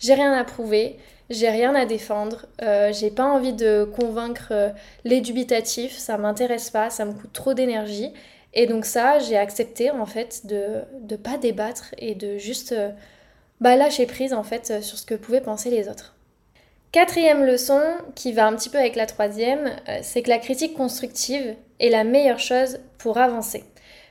J'ai 0.00 0.14
rien 0.14 0.32
à 0.32 0.44
prouver, 0.44 0.98
j'ai 1.30 1.48
rien 1.48 1.74
à 1.74 1.86
défendre, 1.86 2.46
j'ai 2.90 3.10
pas 3.10 3.24
envie 3.24 3.54
de 3.54 3.84
convaincre 3.84 4.52
les 5.04 5.20
dubitatifs, 5.20 5.96
ça 5.96 6.18
m'intéresse 6.18 6.68
pas, 6.68 6.90
ça 6.90 7.04
me 7.04 7.12
coûte 7.12 7.32
trop 7.32 7.54
d'énergie. 7.54 8.12
Et 8.54 8.66
donc 8.66 8.84
ça, 8.84 9.18
j'ai 9.18 9.36
accepté 9.36 9.90
en 9.90 10.06
fait 10.06 10.46
de 10.46 10.82
ne 11.10 11.16
pas 11.16 11.36
débattre 11.36 11.94
et 11.98 12.14
de 12.14 12.38
juste 12.38 12.72
euh, 12.72 12.90
bah, 13.60 13.76
lâcher 13.76 14.06
prise 14.06 14.32
en 14.32 14.44
fait 14.44 14.70
euh, 14.70 14.80
sur 14.80 14.96
ce 14.96 15.04
que 15.04 15.16
pouvaient 15.16 15.40
penser 15.40 15.70
les 15.70 15.88
autres. 15.88 16.14
Quatrième 16.92 17.44
leçon, 17.44 17.80
qui 18.14 18.32
va 18.32 18.46
un 18.46 18.54
petit 18.54 18.70
peu 18.70 18.78
avec 18.78 18.94
la 18.94 19.06
troisième, 19.06 19.72
euh, 19.88 19.98
c'est 20.02 20.22
que 20.22 20.30
la 20.30 20.38
critique 20.38 20.74
constructive 20.74 21.56
est 21.80 21.88
la 21.90 22.04
meilleure 22.04 22.38
chose 22.38 22.78
pour 22.98 23.18
avancer. 23.18 23.64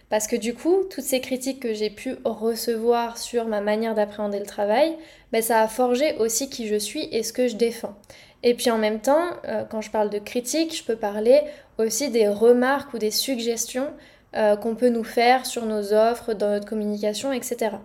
Parce 0.10 0.28
que 0.28 0.36
du 0.36 0.54
coup, 0.54 0.84
toutes 0.90 1.06
ces 1.06 1.22
critiques 1.22 1.62
que 1.62 1.74
j'ai 1.74 1.90
pu 1.90 2.18
recevoir 2.26 3.18
sur 3.18 3.48
ma 3.48 3.62
manière 3.62 3.96
d'appréhender 3.96 4.40
le 4.40 4.46
travail, 4.46 4.94
ben, 5.32 5.42
ça 5.42 5.62
a 5.62 5.68
forgé 5.70 6.18
aussi 6.18 6.50
qui 6.50 6.68
je 6.68 6.76
suis 6.76 7.08
et 7.14 7.24
ce 7.24 7.32
que 7.32 7.48
je 7.48 7.56
défends. 7.56 7.96
Et 8.44 8.54
puis 8.54 8.70
en 8.70 8.78
même 8.78 9.00
temps, 9.00 9.24
quand 9.72 9.80
je 9.80 9.90
parle 9.90 10.10
de 10.10 10.20
critiques, 10.20 10.76
je 10.78 10.84
peux 10.84 10.98
parler 10.98 11.40
aussi 11.78 12.10
des 12.10 12.28
remarques 12.28 12.94
ou 12.94 12.98
des 12.98 13.10
suggestions 13.10 13.88
euh, 14.36 14.56
qu'on 14.56 14.76
peut 14.76 14.90
nous 14.90 15.04
faire 15.04 15.46
sur 15.46 15.66
nos 15.66 15.94
offres, 15.94 16.34
dans 16.34 16.50
notre 16.50 16.68
communication, 16.68 17.32
etc. 17.32 17.78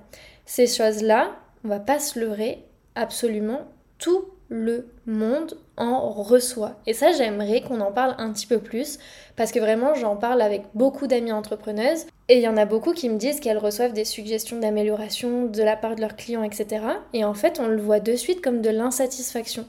Ces 0.46 0.66
choses-là, 0.66 1.36
on 1.64 1.68
va 1.68 1.80
pas 1.80 1.98
se 1.98 2.18
leurrer, 2.18 2.64
absolument 2.94 3.60
tout 3.98 4.24
le 4.48 4.88
monde 5.06 5.58
en 5.76 6.10
reçoit. 6.10 6.76
Et 6.86 6.94
ça, 6.94 7.12
j'aimerais 7.12 7.60
qu'on 7.60 7.80
en 7.80 7.92
parle 7.92 8.14
un 8.18 8.32
petit 8.32 8.46
peu 8.46 8.58
plus 8.58 8.98
parce 9.36 9.52
que 9.52 9.58
vraiment, 9.58 9.94
j'en 9.94 10.16
parle 10.16 10.40
avec 10.40 10.62
beaucoup 10.74 11.06
d'amis 11.06 11.32
entrepreneuses 11.32 12.06
et 12.28 12.36
il 12.36 12.42
y 12.42 12.48
en 12.48 12.56
a 12.56 12.64
beaucoup 12.64 12.92
qui 12.92 13.08
me 13.08 13.18
disent 13.18 13.40
qu'elles 13.40 13.58
reçoivent 13.58 13.92
des 13.92 14.04
suggestions 14.06 14.58
d'amélioration 14.58 15.46
de 15.46 15.62
la 15.62 15.76
part 15.76 15.96
de 15.96 16.00
leurs 16.00 16.16
clients, 16.16 16.42
etc. 16.42 16.82
Et 17.12 17.24
en 17.24 17.34
fait, 17.34 17.60
on 17.60 17.66
le 17.66 17.80
voit 17.80 18.00
de 18.00 18.16
suite 18.16 18.40
comme 18.40 18.62
de 18.62 18.70
l'insatisfaction. 18.70 19.66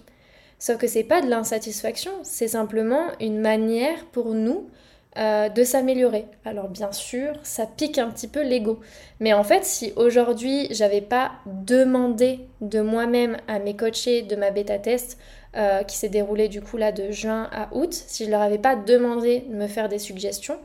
Sauf 0.60 0.78
que 0.78 0.88
c'est 0.88 1.04
pas 1.04 1.22
de 1.22 1.30
l'insatisfaction, 1.30 2.12
c'est 2.24 2.50
simplement 2.50 3.08
une 3.22 3.40
manière 3.40 4.06
pour 4.08 4.34
nous 4.34 4.70
euh, 5.18 5.50
de 5.50 5.64
s'améliorer. 5.64 6.26
Alors 6.46 6.68
bien 6.68 6.92
sûr, 6.92 7.34
ça 7.44 7.66
pique 7.66 7.98
un 7.98 8.10
petit 8.12 8.28
peu 8.28 8.44
l'ego. 8.44 8.80
Mais 9.20 9.34
en 9.34 9.44
fait, 9.44 9.66
si 9.66 9.92
aujourd'hui 9.96 10.68
j'avais 10.72 11.02
pas 11.02 11.32
demandé 11.46 12.42
de 12.62 12.80
moi-même 12.82 13.38
à 13.48 13.60
mes 13.60 13.76
coachés 13.76 14.22
de 14.22 14.36
ma 14.36 14.52
bêta 14.52 14.78
test, 14.78 15.18
euh, 15.58 15.82
qui 15.82 15.98
s'est 15.98 16.10
déroulée 16.10 16.48
du 16.48 16.62
coup 16.62 16.78
là 16.78 16.92
de 16.92 17.10
juin 17.12 17.50
à 17.52 17.70
août, 17.72 17.92
si 17.92 18.26
je 18.26 18.30
leur 18.30 18.42
avais 18.42 18.60
pas 18.60 18.76
demandé 18.76 19.46
de 19.50 19.56
me 19.56 19.68
faire 19.68 19.90
des 19.90 19.98
suggestions, 19.98 20.58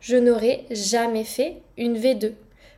je 0.00 0.16
n'aurais 0.16 0.64
jamais 0.70 1.22
fait 1.22 1.58
une 1.76 1.96
V2 1.96 2.32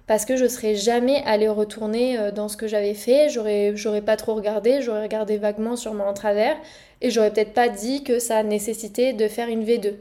parce 0.06 0.26
que 0.26 0.36
je 0.36 0.46
serais 0.46 0.74
jamais 0.74 1.22
allée 1.24 1.48
retourner 1.48 2.18
euh, 2.18 2.30
dans 2.30 2.48
ce 2.48 2.56
que 2.56 2.66
j'avais 2.66 2.94
fait, 2.94 3.28
j'aurais, 3.30 4.02
pas 4.02 4.16
trop 4.16 4.34
regardé, 4.34 4.82
j'aurais 4.82 5.02
regardé 5.02 5.38
vaguement 5.38 5.76
sûrement 5.76 6.08
en 6.08 6.14
travers 6.14 6.56
et 7.00 7.10
j'aurais 7.10 7.32
peut-être 7.32 7.54
pas 7.54 7.68
dit 7.68 8.02
que 8.04 8.18
ça 8.18 8.42
nécessitait 8.42 9.12
de 9.12 9.28
faire 9.28 9.48
une 9.48 9.64
V2. 9.64 9.94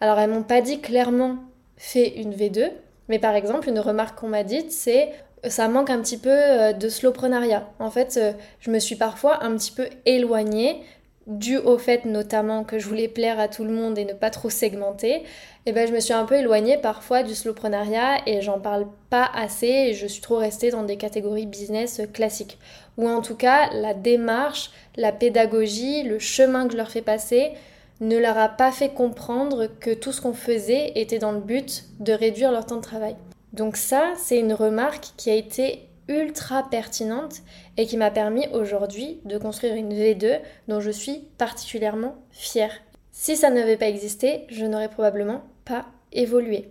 Alors 0.00 0.18
elles 0.18 0.30
m'ont 0.30 0.42
pas 0.42 0.60
dit 0.60 0.80
clairement 0.80 1.36
fais 1.76 2.20
une 2.20 2.32
V2, 2.32 2.70
mais 3.08 3.18
par 3.18 3.34
exemple 3.34 3.68
une 3.68 3.78
remarque 3.78 4.18
qu'on 4.18 4.28
m'a 4.28 4.44
dite 4.44 4.72
c'est 4.72 5.12
ça 5.44 5.68
manque 5.68 5.90
un 5.90 6.00
petit 6.00 6.18
peu 6.18 6.30
euh, 6.30 6.72
de 6.72 6.88
slowprenariat. 6.88 7.68
En 7.78 7.90
fait, 7.90 8.16
euh, 8.16 8.32
je 8.60 8.70
me 8.70 8.78
suis 8.78 8.96
parfois 8.96 9.44
un 9.44 9.56
petit 9.56 9.70
peu 9.70 9.86
éloignée 10.04 10.82
dû 11.26 11.58
au 11.58 11.76
fait 11.76 12.04
notamment 12.04 12.62
que 12.62 12.78
je 12.78 12.86
voulais 12.86 13.08
plaire 13.08 13.40
à 13.40 13.48
tout 13.48 13.64
le 13.64 13.72
monde 13.72 13.98
et 13.98 14.04
ne 14.04 14.12
pas 14.12 14.30
trop 14.30 14.48
segmenter, 14.48 15.24
eh 15.66 15.72
ben 15.72 15.88
je 15.88 15.92
me 15.92 15.98
suis 15.98 16.12
un 16.12 16.24
peu 16.24 16.36
éloignée 16.36 16.78
parfois 16.78 17.24
du 17.24 17.34
slowprenariat 17.34 18.20
et 18.26 18.42
j'en 18.42 18.60
parle 18.60 18.86
pas 19.10 19.28
assez 19.34 19.66
et 19.66 19.94
je 19.94 20.06
suis 20.06 20.22
trop 20.22 20.36
restée 20.36 20.70
dans 20.70 20.84
des 20.84 20.96
catégories 20.96 21.46
business 21.46 22.00
classiques. 22.12 22.58
Ou 22.96 23.08
en 23.08 23.22
tout 23.22 23.34
cas, 23.34 23.70
la 23.72 23.92
démarche, 23.92 24.70
la 24.96 25.10
pédagogie, 25.10 26.04
le 26.04 26.20
chemin 26.20 26.66
que 26.66 26.72
je 26.72 26.76
leur 26.76 26.90
fais 26.90 27.02
passer, 27.02 27.52
ne 28.00 28.18
leur 28.18 28.36
a 28.38 28.48
pas 28.48 28.72
fait 28.72 28.90
comprendre 28.90 29.66
que 29.80 29.94
tout 29.94 30.12
ce 30.12 30.20
qu'on 30.20 30.34
faisait 30.34 30.92
était 30.96 31.18
dans 31.18 31.32
le 31.32 31.40
but 31.40 31.84
de 32.00 32.12
réduire 32.12 32.52
leur 32.52 32.66
temps 32.66 32.76
de 32.76 32.82
travail. 32.82 33.16
Donc 33.52 33.76
ça, 33.76 34.12
c'est 34.16 34.38
une 34.38 34.52
remarque 34.52 35.12
qui 35.16 35.30
a 35.30 35.34
été 35.34 35.88
ultra 36.08 36.68
pertinente 36.68 37.36
et 37.76 37.86
qui 37.86 37.96
m'a 37.96 38.10
permis 38.10 38.46
aujourd'hui 38.52 39.20
de 39.24 39.38
construire 39.38 39.74
une 39.74 39.92
V2 39.92 40.40
dont 40.68 40.80
je 40.80 40.90
suis 40.90 41.24
particulièrement 41.38 42.16
fière. 42.30 42.72
Si 43.12 43.36
ça 43.36 43.50
n'avait 43.50 43.76
pas 43.76 43.88
existé, 43.88 44.44
je 44.48 44.66
n'aurais 44.66 44.90
probablement 44.90 45.42
pas 45.64 45.86
évolué. 46.12 46.70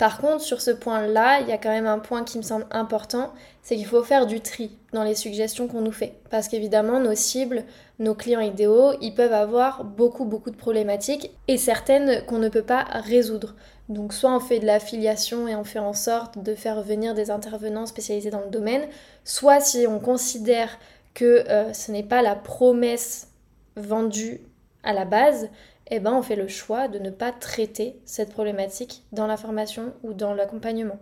Par 0.00 0.16
contre, 0.16 0.40
sur 0.40 0.62
ce 0.62 0.70
point-là, 0.70 1.40
il 1.40 1.48
y 1.48 1.52
a 1.52 1.58
quand 1.58 1.68
même 1.68 1.86
un 1.86 1.98
point 1.98 2.24
qui 2.24 2.38
me 2.38 2.42
semble 2.42 2.64
important, 2.70 3.34
c'est 3.60 3.76
qu'il 3.76 3.84
faut 3.84 4.02
faire 4.02 4.24
du 4.24 4.40
tri 4.40 4.74
dans 4.94 5.04
les 5.04 5.14
suggestions 5.14 5.68
qu'on 5.68 5.82
nous 5.82 5.92
fait. 5.92 6.14
Parce 6.30 6.48
qu'évidemment, 6.48 7.00
nos 7.00 7.14
cibles, 7.14 7.64
nos 7.98 8.14
clients 8.14 8.40
idéaux, 8.40 8.94
ils 9.02 9.14
peuvent 9.14 9.34
avoir 9.34 9.84
beaucoup, 9.84 10.24
beaucoup 10.24 10.50
de 10.50 10.56
problématiques 10.56 11.32
et 11.48 11.58
certaines 11.58 12.24
qu'on 12.24 12.38
ne 12.38 12.48
peut 12.48 12.62
pas 12.62 12.84
résoudre. 12.84 13.54
Donc 13.90 14.14
soit 14.14 14.34
on 14.34 14.40
fait 14.40 14.58
de 14.58 14.64
l'affiliation 14.64 15.46
et 15.46 15.54
on 15.54 15.64
fait 15.64 15.80
en 15.80 15.92
sorte 15.92 16.42
de 16.42 16.54
faire 16.54 16.80
venir 16.80 17.12
des 17.12 17.30
intervenants 17.30 17.84
spécialisés 17.84 18.30
dans 18.30 18.40
le 18.40 18.48
domaine, 18.48 18.88
soit 19.24 19.60
si 19.60 19.86
on 19.86 20.00
considère 20.00 20.78
que 21.12 21.46
euh, 21.50 21.74
ce 21.74 21.92
n'est 21.92 22.02
pas 22.02 22.22
la 22.22 22.36
promesse 22.36 23.28
vendue 23.76 24.40
à 24.82 24.94
la 24.94 25.04
base, 25.04 25.50
eh 25.90 26.00
ben 26.00 26.12
on 26.12 26.22
fait 26.22 26.36
le 26.36 26.48
choix 26.48 26.88
de 26.88 26.98
ne 26.98 27.10
pas 27.10 27.32
traiter 27.32 27.96
cette 28.04 28.30
problématique 28.30 29.02
dans 29.12 29.26
la 29.26 29.36
formation 29.36 29.92
ou 30.02 30.12
dans 30.12 30.34
l'accompagnement. 30.34 30.98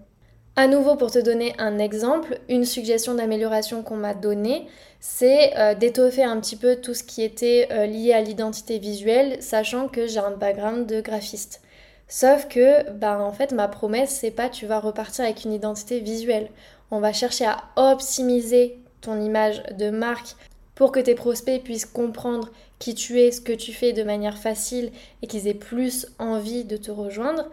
À 0.56 0.66
nouveau, 0.66 0.96
pour 0.96 1.12
te 1.12 1.20
donner 1.20 1.54
un 1.58 1.78
exemple, 1.78 2.40
une 2.48 2.64
suggestion 2.64 3.14
d'amélioration 3.14 3.84
qu'on 3.84 3.96
m'a 3.96 4.14
donnée, 4.14 4.66
c'est 4.98 5.56
euh, 5.56 5.74
d'étoffer 5.74 6.24
un 6.24 6.40
petit 6.40 6.56
peu 6.56 6.76
tout 6.76 6.94
ce 6.94 7.04
qui 7.04 7.22
était 7.22 7.68
euh, 7.70 7.86
lié 7.86 8.12
à 8.12 8.20
l'identité 8.20 8.80
visuelle, 8.80 9.40
sachant 9.40 9.86
que 9.86 10.08
j'ai 10.08 10.18
un 10.18 10.32
background 10.32 10.86
de 10.86 11.00
graphiste. 11.00 11.62
Sauf 12.08 12.48
que, 12.48 12.90
bah, 12.90 13.20
en 13.20 13.32
fait, 13.32 13.52
ma 13.52 13.68
promesse, 13.68 14.10
c'est 14.10 14.32
pas 14.32 14.48
tu 14.48 14.66
vas 14.66 14.80
repartir 14.80 15.24
avec 15.26 15.44
une 15.44 15.52
identité 15.52 16.00
visuelle. 16.00 16.48
On 16.90 16.98
va 16.98 17.12
chercher 17.12 17.44
à 17.44 17.58
optimiser 17.76 18.78
ton 19.00 19.20
image 19.20 19.62
de 19.78 19.90
marque 19.90 20.34
pour 20.74 20.90
que 20.90 21.00
tes 21.00 21.14
prospects 21.14 21.62
puissent 21.62 21.86
comprendre 21.86 22.50
qui 22.78 22.94
tu 22.94 23.20
es, 23.20 23.30
ce 23.30 23.40
que 23.40 23.52
tu 23.52 23.72
fais 23.72 23.92
de 23.92 24.02
manière 24.02 24.38
facile 24.38 24.92
et 25.22 25.26
qu'ils 25.26 25.48
aient 25.48 25.54
plus 25.54 26.06
envie 26.18 26.64
de 26.64 26.76
te 26.76 26.90
rejoindre 26.90 27.50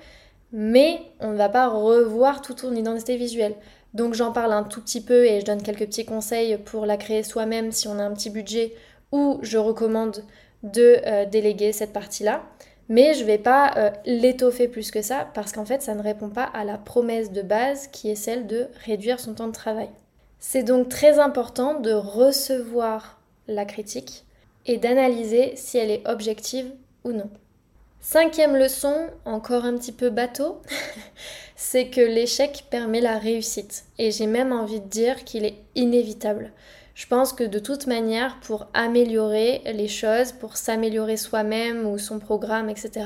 mais 0.58 1.02
on 1.20 1.32
ne 1.32 1.38
va 1.38 1.50
pas 1.50 1.68
revoir 1.68 2.42
toute 2.42 2.62
ton 2.62 2.74
identité 2.74 3.18
visuelle. 3.18 3.56
Donc 3.94 4.14
j'en 4.14 4.32
parle 4.32 4.54
un 4.54 4.64
tout 4.64 4.82
petit 4.82 5.02
peu 5.02 5.26
et 5.26 5.42
je 5.42 5.46
donne 5.46 5.62
quelques 5.62 5.86
petits 5.86 6.06
conseils 6.06 6.58
pour 6.58 6.86
la 6.86 6.96
créer 6.96 7.24
soi-même 7.24 7.74
si 7.74 7.90
on 7.90 8.00
a 8.00 8.04
un 8.04 8.14
petit 8.14 8.30
budget 8.30 8.74
ou 9.12 9.38
je 9.42 9.58
recommande 9.58 10.24
de 10.64 10.98
euh, 11.06 11.26
déléguer 11.26 11.74
cette 11.74 11.92
partie-là. 11.92 12.44
Mais 12.88 13.14
je 13.16 13.22
ne 13.22 13.26
vais 13.26 13.38
pas 13.38 13.74
euh, 13.76 13.90
l'étoffer 14.06 14.70
plus 14.70 14.92
que 14.92 15.02
ça 15.02 15.28
parce 15.34 15.52
qu'en 15.52 15.66
fait 15.66 15.82
ça 15.82 15.94
ne 15.94 16.02
répond 16.02 16.30
pas 16.30 16.44
à 16.44 16.64
la 16.64 16.78
promesse 16.78 17.34
de 17.34 17.42
base 17.42 17.88
qui 17.88 18.10
est 18.10 18.16
celle 18.16 18.48
de 18.48 18.68
réduire 18.86 19.20
son 19.20 19.34
temps 19.34 19.48
de 19.48 19.54
travail. 19.54 19.90
C'est 20.40 20.64
donc 20.64 20.88
très 20.88 21.20
important 21.20 21.80
de 21.80 21.92
recevoir 21.92 23.20
la 23.48 23.66
critique 23.66 24.24
et 24.66 24.78
d'analyser 24.78 25.54
si 25.56 25.78
elle 25.78 25.92
est 25.92 26.08
objective 26.08 26.72
ou 27.04 27.12
non. 27.12 27.30
Cinquième 28.00 28.56
leçon, 28.56 29.08
encore 29.26 29.66
un 29.66 29.76
petit 29.78 29.92
peu 29.92 30.10
bateau, 30.12 30.62
c'est 31.56 31.88
que 31.88 32.02
l'échec 32.02 32.66
permet 32.70 33.02
la 33.02 33.18
réussite. 33.18 33.86
Et 33.98 34.12
j'ai 34.12 34.28
même 34.28 34.52
envie 34.52 34.80
de 34.80 34.88
dire 34.88 35.24
qu'il 35.24 35.44
est 35.44 35.58
inévitable. 35.74 36.52
Je 36.94 37.08
pense 37.08 37.34
que 37.34 37.44
de 37.44 37.60
toute 37.60 37.88
manière, 37.88 38.40
pour 38.42 38.68
améliorer 38.74 39.62
les 39.66 39.88
choses, 39.88 40.32
pour 40.32 40.56
s'améliorer 40.56 41.18
soi-même 41.18 41.86
ou 41.86 41.98
son 41.98 42.20
programme, 42.20 42.70
etc., 42.70 43.06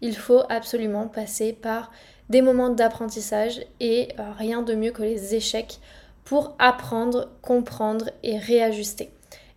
il 0.00 0.16
faut 0.16 0.42
absolument 0.48 1.06
passer 1.06 1.52
par 1.52 1.92
des 2.30 2.42
moments 2.42 2.70
d'apprentissage 2.70 3.60
et 3.78 4.08
euh, 4.18 4.32
rien 4.38 4.62
de 4.62 4.74
mieux 4.74 4.90
que 4.90 5.02
les 5.02 5.34
échecs 5.34 5.80
pour 6.24 6.54
apprendre, 6.58 7.28
comprendre 7.42 8.10
et 8.22 8.38
réajuster. 8.38 9.10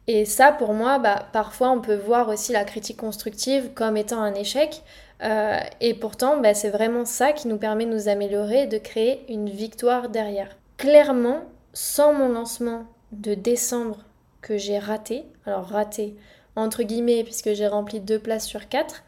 Et 0.07 0.25
ça, 0.25 0.51
pour 0.51 0.73
moi, 0.73 0.99
bah, 0.99 1.27
parfois, 1.31 1.71
on 1.71 1.79
peut 1.79 1.95
voir 1.95 2.29
aussi 2.29 2.51
la 2.51 2.65
critique 2.65 2.97
constructive 2.97 3.71
comme 3.73 3.97
étant 3.97 4.21
un 4.21 4.33
échec. 4.33 4.83
Euh, 5.23 5.57
et 5.79 5.93
pourtant, 5.93 6.37
bah, 6.41 6.53
c'est 6.53 6.69
vraiment 6.69 7.05
ça 7.05 7.31
qui 7.31 7.47
nous 7.47 7.57
permet 7.57 7.85
de 7.85 7.93
nous 7.93 8.09
améliorer 8.09 8.63
et 8.63 8.67
de 8.67 8.77
créer 8.77 9.23
une 9.29 9.49
victoire 9.49 10.09
derrière. 10.09 10.57
Clairement, 10.77 11.41
sans 11.73 12.13
mon 12.13 12.29
lancement 12.29 12.85
de 13.13 13.33
décembre 13.33 13.99
que 14.41 14.57
j'ai 14.57 14.79
raté, 14.79 15.23
alors 15.45 15.67
raté 15.67 16.15
entre 16.55 16.83
guillemets 16.83 17.23
puisque 17.23 17.53
j'ai 17.53 17.67
rempli 17.67 17.99
deux 17.99 18.19
places 18.19 18.45
sur 18.45 18.67
quatre, 18.69 19.03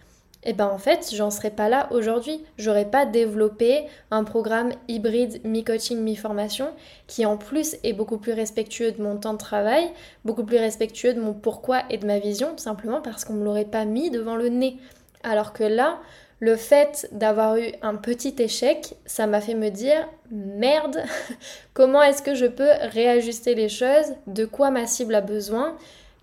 et 0.46 0.50
eh 0.50 0.54
ben 0.54 0.68
en 0.68 0.78
fait, 0.78 1.10
j'en 1.12 1.32
serais 1.32 1.50
pas 1.50 1.70
là 1.70 1.88
aujourd'hui. 1.90 2.46
J'aurais 2.60 2.86
pas 2.86 3.08
développé 3.08 3.86
un 4.12 4.24
programme 4.24 4.74
hybride 4.88 5.42
mi-coaching, 5.44 5.98
mi-formation 5.98 6.68
qui 7.08 7.26
en 7.26 7.36
plus 7.36 7.78
est 7.84 7.94
beaucoup 7.94 8.20
plus 8.20 8.34
respectueux 8.34 8.92
de 8.92 9.02
mon 9.02 9.18
temps 9.18 9.34
de 9.34 9.40
travail, 9.40 9.90
beaucoup 10.24 10.44
plus 10.44 10.58
respectueux 10.58 11.16
de 11.16 11.20
mon 11.20 11.34
pourquoi 11.34 11.82
et 11.90 11.98
de 11.98 12.06
ma 12.06 12.20
vision, 12.20 12.56
simplement 12.58 13.02
parce 13.02 13.26
qu'on 13.26 13.34
me 13.34 13.44
l'aurait 13.44 13.66
pas 13.66 13.86
mis 13.86 14.12
devant 14.12 14.36
le 14.36 14.50
nez. 14.50 14.78
Alors 15.24 15.52
que 15.52 15.64
là, 15.64 15.98
le 16.40 16.56
fait 16.56 17.08
d'avoir 17.12 17.58
eu 17.58 17.72
un 17.82 17.96
petit 17.96 18.36
échec, 18.38 18.94
ça 19.08 19.26
m'a 19.26 19.42
fait 19.42 19.56
me 19.56 19.70
dire 19.70 20.08
merde, 20.30 21.02
comment 21.74 22.04
est-ce 22.04 22.22
que 22.22 22.36
je 22.36 22.46
peux 22.46 22.70
réajuster 22.92 23.56
les 23.56 23.70
choses, 23.70 24.14
de 24.28 24.46
quoi 24.46 24.70
ma 24.70 24.86
cible 24.86 25.16
a 25.16 25.22
besoin? 25.22 25.76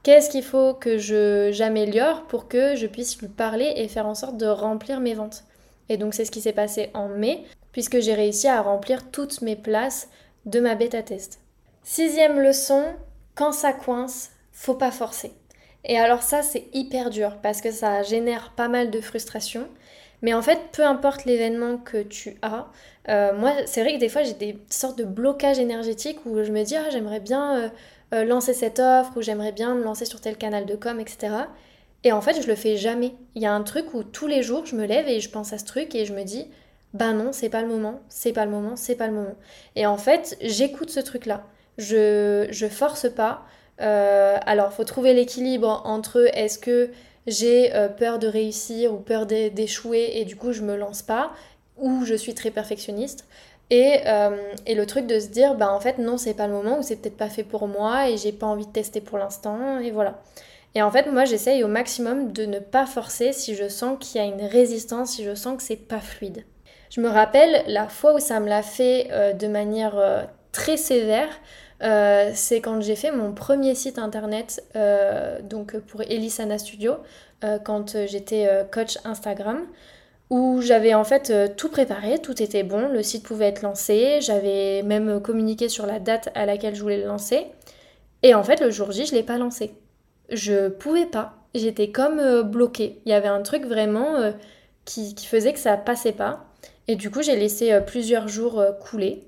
Qu'est-ce 0.02 0.30
qu'il 0.30 0.42
faut 0.42 0.75
que 0.75 0.99
j'améliore 0.99 2.25
pour 2.25 2.49
que 2.49 2.75
je 2.75 2.88
puisse 2.88 3.21
lui 3.21 3.28
parler 3.28 3.73
et 3.76 3.87
faire 3.87 4.06
en 4.06 4.16
sorte 4.16 4.37
de 4.37 4.47
remplir 4.47 4.99
mes 4.99 5.14
ventes? 5.14 5.44
Et 5.88 5.97
donc 5.97 6.14
c'est 6.14 6.25
ce 6.25 6.32
qui 6.32 6.40
s'est 6.40 6.52
passé 6.52 6.90
en 6.94 7.09
mai, 7.09 7.44
puisque 7.71 8.00
j'ai 8.00 8.14
réussi 8.14 8.49
à 8.49 8.62
remplir 8.62 9.11
toutes 9.11 9.42
mes 9.42 9.54
places 9.54 10.09
de 10.44 10.59
ma 10.59 10.75
bêta 10.75 11.02
test. 11.02 11.38
Sixième 11.85 12.40
leçon, 12.40 12.85
quand 13.37 13.52
ça 13.52 13.73
coince, 13.73 14.30
faut 14.50 14.75
pas 14.75 14.90
forcer. 14.90 15.32
Et 15.85 15.99
alors 15.99 16.23
ça 16.23 16.42
c'est 16.42 16.66
hyper 16.73 17.11
dur 17.11 17.38
parce 17.42 17.61
que 17.61 17.71
ça 17.71 18.02
génère 18.02 18.52
pas 18.56 18.68
mal 18.68 18.90
de 18.90 19.00
frustration. 19.00 19.68
Mais 20.21 20.35
en 20.35 20.42
fait, 20.42 20.61
peu 20.71 20.85
importe 20.85 21.25
l'événement 21.25 21.78
que 21.78 22.00
tu 22.00 22.37
as, 22.42 22.68
euh, 23.09 23.35
moi 23.35 23.52
c'est 23.66 23.82
vrai 23.82 23.94
que 23.94 23.99
des 23.99 24.09
fois 24.09 24.23
j'ai 24.23 24.35
des 24.35 24.56
sortes 24.71 24.99
de 24.99 25.04
blocages 25.04 25.59
énergétiques 25.59 26.25
où 26.26 26.42
je 26.42 26.52
me 26.52 26.62
dis 26.62 26.76
ah, 26.76 26.90
j'aimerais 26.90 27.21
bien 27.21 27.56
euh, 27.56 27.68
euh, 28.12 28.25
lancer 28.25 28.54
cette 28.54 28.78
offre 28.78 29.16
ou 29.16 29.23
j'aimerais 29.23 29.52
bien 29.52 29.75
me 29.75 29.83
lancer 29.83 30.04
sur 30.04 30.21
tel 30.21 30.37
canal 30.37 30.66
de 30.66 30.75
com, 30.75 31.00
etc. 31.00 31.35
Et 32.04 32.12
en 32.12 32.21
fait, 32.21 32.40
je 32.42 32.47
le 32.47 32.54
fais 32.54 32.76
jamais. 32.76 33.14
Il 33.35 33.42
y 33.42 33.47
a 33.47 33.54
un 33.54 33.62
truc 33.62 33.95
où 33.95 34.02
tous 34.02 34.26
les 34.26 34.42
jours, 34.42 34.66
je 34.66 34.76
me 34.76 34.85
lève 34.85 35.09
et 35.09 35.21
je 35.21 35.31
pense 35.31 35.52
à 35.52 35.59
ce 35.59 35.64
truc 35.64 35.95
et 35.95 36.04
je 36.04 36.12
me 36.12 36.25
dis, 36.25 36.49
bah 36.95 37.12
non, 37.12 37.33
c'est 37.33 37.49
pas 37.49 37.62
le 37.62 37.69
moment, 37.69 38.00
c'est 38.09 38.33
pas 38.33 38.45
le 38.45 38.50
moment, 38.50 38.76
c'est 38.76 38.97
pas 38.97 39.07
le 39.07 39.14
moment. 39.14 39.37
Et 39.76 39.87
en 39.87 39.97
fait, 39.97 40.37
j'écoute 40.40 40.90
ce 40.90 41.00
truc-là. 41.00 41.45
Je, 41.78 42.49
je 42.50 42.66
force 42.66 43.09
pas. 43.09 43.45
Euh, 43.81 44.38
alors, 44.45 44.73
faut 44.73 44.85
trouver 44.85 45.14
l'équilibre 45.14 45.83
entre 45.85 46.28
est-ce 46.35 46.59
que 46.59 46.90
j'ai 47.26 47.75
euh, 47.75 47.88
peur 47.88 48.19
de 48.19 48.26
réussir 48.26 48.92
ou 48.92 48.99
peur 48.99 49.26
d'échouer 49.26 50.11
et 50.14 50.25
du 50.25 50.37
coup 50.37 50.52
je 50.52 50.62
me 50.62 50.76
lance 50.76 51.02
pas, 51.02 51.33
ou 51.76 52.04
je 52.04 52.14
suis 52.14 52.35
très 52.35 52.50
perfectionniste. 52.50 53.26
Euh, 53.73 54.52
et, 54.67 54.75
le 54.75 54.87
truc 54.87 55.07
de 55.07 55.19
se 55.19 55.29
dire, 55.29 55.55
bah 55.55 55.73
en 55.73 55.81
fait, 55.81 55.99
non, 55.99 56.19
c'est 56.19 56.35
pas 56.35 56.47
le 56.47 56.52
moment 56.52 56.79
ou 56.79 56.83
c'est 56.83 56.97
peut-être 56.97 57.17
pas 57.17 57.29
fait 57.29 57.45
pour 57.45 57.69
moi 57.69 58.11
et 58.11 58.17
j'ai 58.17 58.33
pas 58.33 58.47
envie 58.47 58.67
de 58.67 58.73
tester 58.73 59.00
pour 59.00 59.19
l'instant, 59.19 59.79
et 59.79 59.91
voilà. 59.91 60.21
Et 60.75 60.83
en 60.83 60.91
fait, 60.91 61.11
moi, 61.11 61.25
j'essaye 61.25 61.64
au 61.64 61.69
maximum 61.69 62.33
de 62.33 62.45
ne 62.47 62.59
pas 62.59 62.87
forcer 62.87 63.33
si 63.33 63.55
je 63.55 63.69
sens 63.69 63.99
qu'il 64.00 64.21
y 64.21 64.25
a 64.25 64.26
une 64.26 64.45
résistance, 64.45 65.12
si 65.12 65.25
je 65.25 65.35
sens 65.35 65.57
que 65.57 65.62
c'est 65.62 65.76
pas 65.76 66.00
fluide. 66.00 66.45
Je 66.91 67.00
me 67.00 67.09
rappelle 67.09 67.62
la 67.67 67.88
fois 67.88 68.14
où 68.14 68.19
ça 68.19 68.41
me 68.41 68.49
l'a 68.49 68.62
fait 68.62 69.09
euh, 69.11 69.33
de 69.33 69.47
manière 69.49 69.99
euh, 69.99 70.23
très 70.52 70.76
sévère, 70.76 71.29
c'est 72.35 72.61
quand 72.61 72.81
j'ai 72.81 72.95
fait 72.95 73.11
mon 73.11 73.33
premier 73.33 73.75
site 73.75 73.99
internet, 73.99 74.62
donc 75.43 75.76
pour 75.79 76.02
Elisana 76.02 76.57
Studio, 76.57 76.95
quand 77.64 78.07
j'étais 78.07 78.49
coach 78.71 78.99
Instagram 79.05 79.67
où 80.32 80.62
j'avais 80.62 80.94
en 80.94 81.04
fait 81.04 81.28
euh, 81.28 81.46
tout 81.54 81.68
préparé, 81.68 82.18
tout 82.18 82.42
était 82.42 82.62
bon, 82.62 82.88
le 82.88 83.02
site 83.02 83.22
pouvait 83.22 83.48
être 83.48 83.60
lancé, 83.60 84.20
j'avais 84.22 84.82
même 84.82 85.20
communiqué 85.20 85.68
sur 85.68 85.84
la 85.84 85.98
date 85.98 86.30
à 86.34 86.46
laquelle 86.46 86.74
je 86.74 86.80
voulais 86.80 86.96
le 86.96 87.06
lancer. 87.06 87.48
Et 88.22 88.34
en 88.34 88.42
fait, 88.42 88.62
le 88.62 88.70
jour 88.70 88.92
J, 88.92 89.04
je 89.04 89.12
ne 89.12 89.18
l'ai 89.18 89.22
pas 89.24 89.36
lancé. 89.36 89.74
Je 90.30 90.68
pouvais 90.68 91.04
pas. 91.04 91.34
J'étais 91.54 91.90
comme 91.90 92.18
euh, 92.18 92.42
bloquée. 92.42 93.02
Il 93.04 93.10
y 93.10 93.12
avait 93.12 93.28
un 93.28 93.42
truc 93.42 93.66
vraiment 93.66 94.14
euh, 94.14 94.32
qui, 94.86 95.14
qui, 95.14 95.26
faisait 95.26 95.52
que 95.52 95.58
ça 95.58 95.76
passait 95.76 96.12
pas. 96.12 96.46
Et 96.88 96.96
du 96.96 97.10
coup, 97.10 97.20
j'ai 97.20 97.36
laissé 97.36 97.78
plusieurs 97.86 98.26
jours 98.26 98.64
couler. 98.80 99.24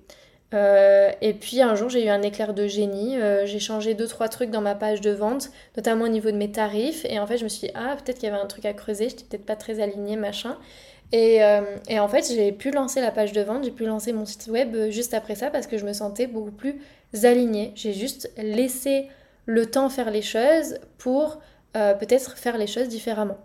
et 0.52 1.34
puis 1.38 1.60
un 1.60 1.74
jour, 1.74 1.90
j'ai 1.90 2.06
eu 2.06 2.08
un 2.08 2.22
éclair 2.22 2.54
de 2.54 2.66
génie. 2.66 3.16
j'ai 3.44 3.60
changé 3.60 3.94
deux 3.94 4.08
trois 4.08 4.28
trucs 4.28 4.50
dans 4.50 4.60
ma 4.60 4.74
page 4.74 5.00
de 5.00 5.10
vente, 5.10 5.50
notamment 5.76 6.06
au 6.06 6.08
niveau 6.08 6.30
de 6.30 6.36
mes 6.36 6.50
tarifs. 6.50 7.04
Et 7.04 7.20
en 7.20 7.26
fait, 7.26 7.36
je 7.36 7.44
me 7.44 7.48
suis 7.48 7.68
dit, 7.68 7.72
ah, 7.74 7.94
peut-être 7.96 8.18
qu'il 8.18 8.28
y 8.28 8.32
avait 8.32 8.42
un 8.42 8.46
truc 8.46 8.64
à 8.64 8.72
creuser, 8.72 9.08
j'étais 9.10 9.24
peut-être 9.24 9.46
pas 9.46 9.56
très 9.56 9.80
alignée, 9.80 10.16
machin. 10.16 10.56
Euh, 11.12 11.76
et, 11.88 11.98
en 12.00 12.08
fait, 12.08 12.32
j'ai 12.34 12.52
pu 12.52 12.70
lancer 12.70 13.00
la 13.00 13.10
page 13.10 13.32
de 13.32 13.40
vente, 13.40 13.64
j'ai 13.64 13.70
pu 13.70 13.84
lancer 13.84 14.12
mon 14.12 14.24
site 14.24 14.48
web 14.48 14.74
euh, 14.74 14.90
juste 14.90 15.14
après 15.14 15.34
ça 15.34 15.50
parce 15.50 15.66
que 15.66 15.78
je 15.78 15.84
me 15.84 15.92
sentais 15.92 16.26
beaucoup 16.26 16.50
plus 16.50 16.80
alignée. 17.22 17.72
J'ai 17.74 17.92
juste 17.92 18.30
laissé 18.36 19.08
le 19.46 19.66
temps 19.66 19.88
faire 19.88 20.10
les 20.10 20.22
choses 20.22 20.78
pour 20.98 21.40
euh, 21.76 21.94
peut-être 21.94 22.36
faire 22.36 22.58
les 22.58 22.66
choses 22.66 22.88
différemment. 22.88 23.38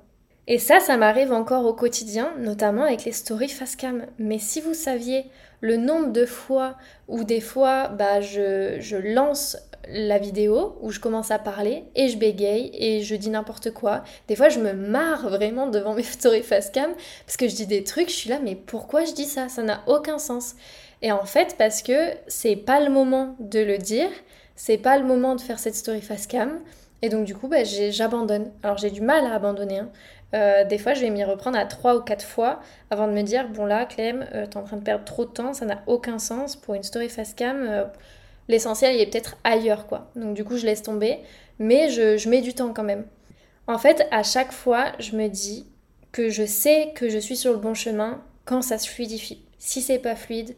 Et 0.51 0.57
ça, 0.57 0.79
ça 0.79 0.97
m'arrive 0.97 1.31
encore 1.31 1.67
au 1.67 1.73
quotidien, 1.73 2.33
notamment 2.39 2.83
avec 2.83 3.05
les 3.05 3.11
stories 3.11 3.49
face 3.49 3.75
cam. 3.75 4.07
Mais 4.17 4.39
si 4.39 4.61
vous 4.61 4.73
saviez 4.73 5.25
le 5.61 5.77
nombre 5.77 6.11
de 6.11 6.25
fois 6.25 6.75
où 7.07 7.23
des 7.23 7.39
fois 7.39 7.89
bah, 7.89 8.19
je, 8.19 8.77
je 8.79 8.97
lance 8.97 9.57
la 9.87 10.17
vidéo 10.17 10.75
où 10.81 10.89
je 10.89 10.99
commence 10.99 11.29
à 11.29 11.37
parler 11.37 11.83
et 11.95 12.09
je 12.09 12.17
bégaye 12.17 12.71
et 12.73 13.03
je 13.03 13.15
dis 13.15 13.29
n'importe 13.29 13.71
quoi. 13.71 14.03
Des 14.27 14.35
fois, 14.35 14.49
je 14.49 14.59
me 14.59 14.73
marre 14.73 15.29
vraiment 15.29 15.67
devant 15.67 15.93
mes 15.93 16.01
stories 16.17 16.41
face 16.41 16.71
cam 16.71 16.91
parce 17.27 17.37
que 17.37 17.47
je 17.47 17.53
dis 17.53 17.67
des 17.67 17.83
trucs, 17.83 18.09
je 18.09 18.15
suis 18.15 18.29
là, 18.31 18.39
mais 18.43 18.55
pourquoi 18.55 19.05
je 19.05 19.13
dis 19.13 19.25
ça? 19.25 19.49
Ça 19.49 19.61
n'a 19.61 19.83
aucun 19.85 20.17
sens. 20.17 20.55
Et 21.03 21.11
en 21.11 21.25
fait, 21.25 21.57
parce 21.59 21.83
que 21.83 21.93
c'est 22.27 22.55
pas 22.55 22.79
le 22.79 22.89
moment 22.89 23.35
de 23.39 23.59
le 23.59 23.77
dire, 23.77 24.09
c'est 24.55 24.79
pas 24.79 24.97
le 24.97 25.05
moment 25.05 25.35
de 25.35 25.41
faire 25.41 25.59
cette 25.59 25.75
story 25.75 26.01
face 26.01 26.25
cam. 26.25 26.59
Et 27.01 27.07
donc, 27.07 27.23
du 27.25 27.33
coup, 27.33 27.47
bah, 27.47 27.63
j'abandonne. 27.63 28.51
Alors, 28.61 28.77
j'ai 28.77 28.91
du 28.91 28.99
mal 28.99 29.25
à 29.25 29.33
abandonner. 29.33 29.79
Hein. 29.79 29.89
Euh, 30.33 30.63
des 30.63 30.77
fois, 30.77 30.93
je 30.93 31.01
vais 31.01 31.09
m'y 31.09 31.23
reprendre 31.23 31.57
à 31.57 31.65
trois 31.65 31.95
ou 31.95 32.01
quatre 32.01 32.25
fois 32.25 32.59
avant 32.91 33.07
de 33.07 33.13
me 33.13 33.23
dire 33.23 33.47
bon, 33.49 33.65
là, 33.65 33.85
Clem, 33.85 34.27
euh, 34.33 34.45
t'es 34.45 34.57
en 34.57 34.63
train 34.63 34.77
de 34.77 34.83
perdre 34.83 35.05
trop 35.05 35.25
de 35.25 35.31
temps, 35.31 35.53
ça 35.53 35.65
n'a 35.65 35.81
aucun 35.87 36.19
sens 36.19 36.55
pour 36.55 36.75
une 36.75 36.83
story 36.83 37.09
face 37.09 37.33
cam. 37.33 37.65
Euh, 37.67 37.85
l'essentiel 38.47 38.95
il 38.95 39.01
est 39.01 39.07
peut-être 39.07 39.37
ailleurs 39.43 39.87
quoi. 39.87 40.09
Donc 40.15 40.33
du 40.35 40.43
coup 40.43 40.57
je 40.57 40.65
laisse 40.65 40.83
tomber, 40.83 41.19
mais 41.59 41.89
je, 41.89 42.27
mets 42.29 42.41
du 42.41 42.53
temps 42.53 42.73
quand 42.73 42.83
même. 42.83 43.05
En 43.67 43.77
fait, 43.77 44.07
à 44.11 44.23
chaque 44.23 44.51
fois, 44.51 44.87
je 44.99 45.15
me 45.15 45.27
dis 45.27 45.67
que 46.11 46.29
je 46.29 46.45
sais 46.45 46.91
que 46.95 47.09
je 47.09 47.19
suis 47.19 47.37
sur 47.37 47.51
le 47.51 47.59
bon 47.59 47.73
chemin 47.73 48.23
quand 48.45 48.61
ça 48.63 48.79
se 48.79 48.89
fluidifie. 48.89 49.43
Si 49.59 49.81
c'est 49.81 49.99
pas 49.99 50.15
fluide, 50.15 50.55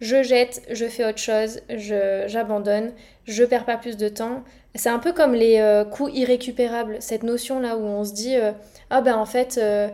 je 0.00 0.22
jette, 0.22 0.62
je 0.70 0.86
fais 0.86 1.04
autre 1.04 1.18
chose, 1.18 1.60
j'abandonne, 1.68 2.92
je, 3.26 3.44
perds 3.44 3.64
pas 3.64 3.76
plus 3.76 3.96
de 3.96 4.08
temps. 4.08 4.42
C'est 4.74 4.88
un 4.88 4.98
peu 4.98 5.12
comme 5.12 5.34
les 5.34 5.60
euh, 5.60 5.84
coûts 5.84 6.08
irrécupérables, 6.08 6.96
cette 7.00 7.22
notion 7.22 7.60
là 7.60 7.76
où 7.76 7.82
on 7.82 8.04
se 8.04 8.12
dit 8.12 8.36
euh, 8.36 8.52
ah 8.90 9.00
ben 9.00 9.16
en 9.16 9.24
fait 9.24 9.58
euh, 9.58 9.88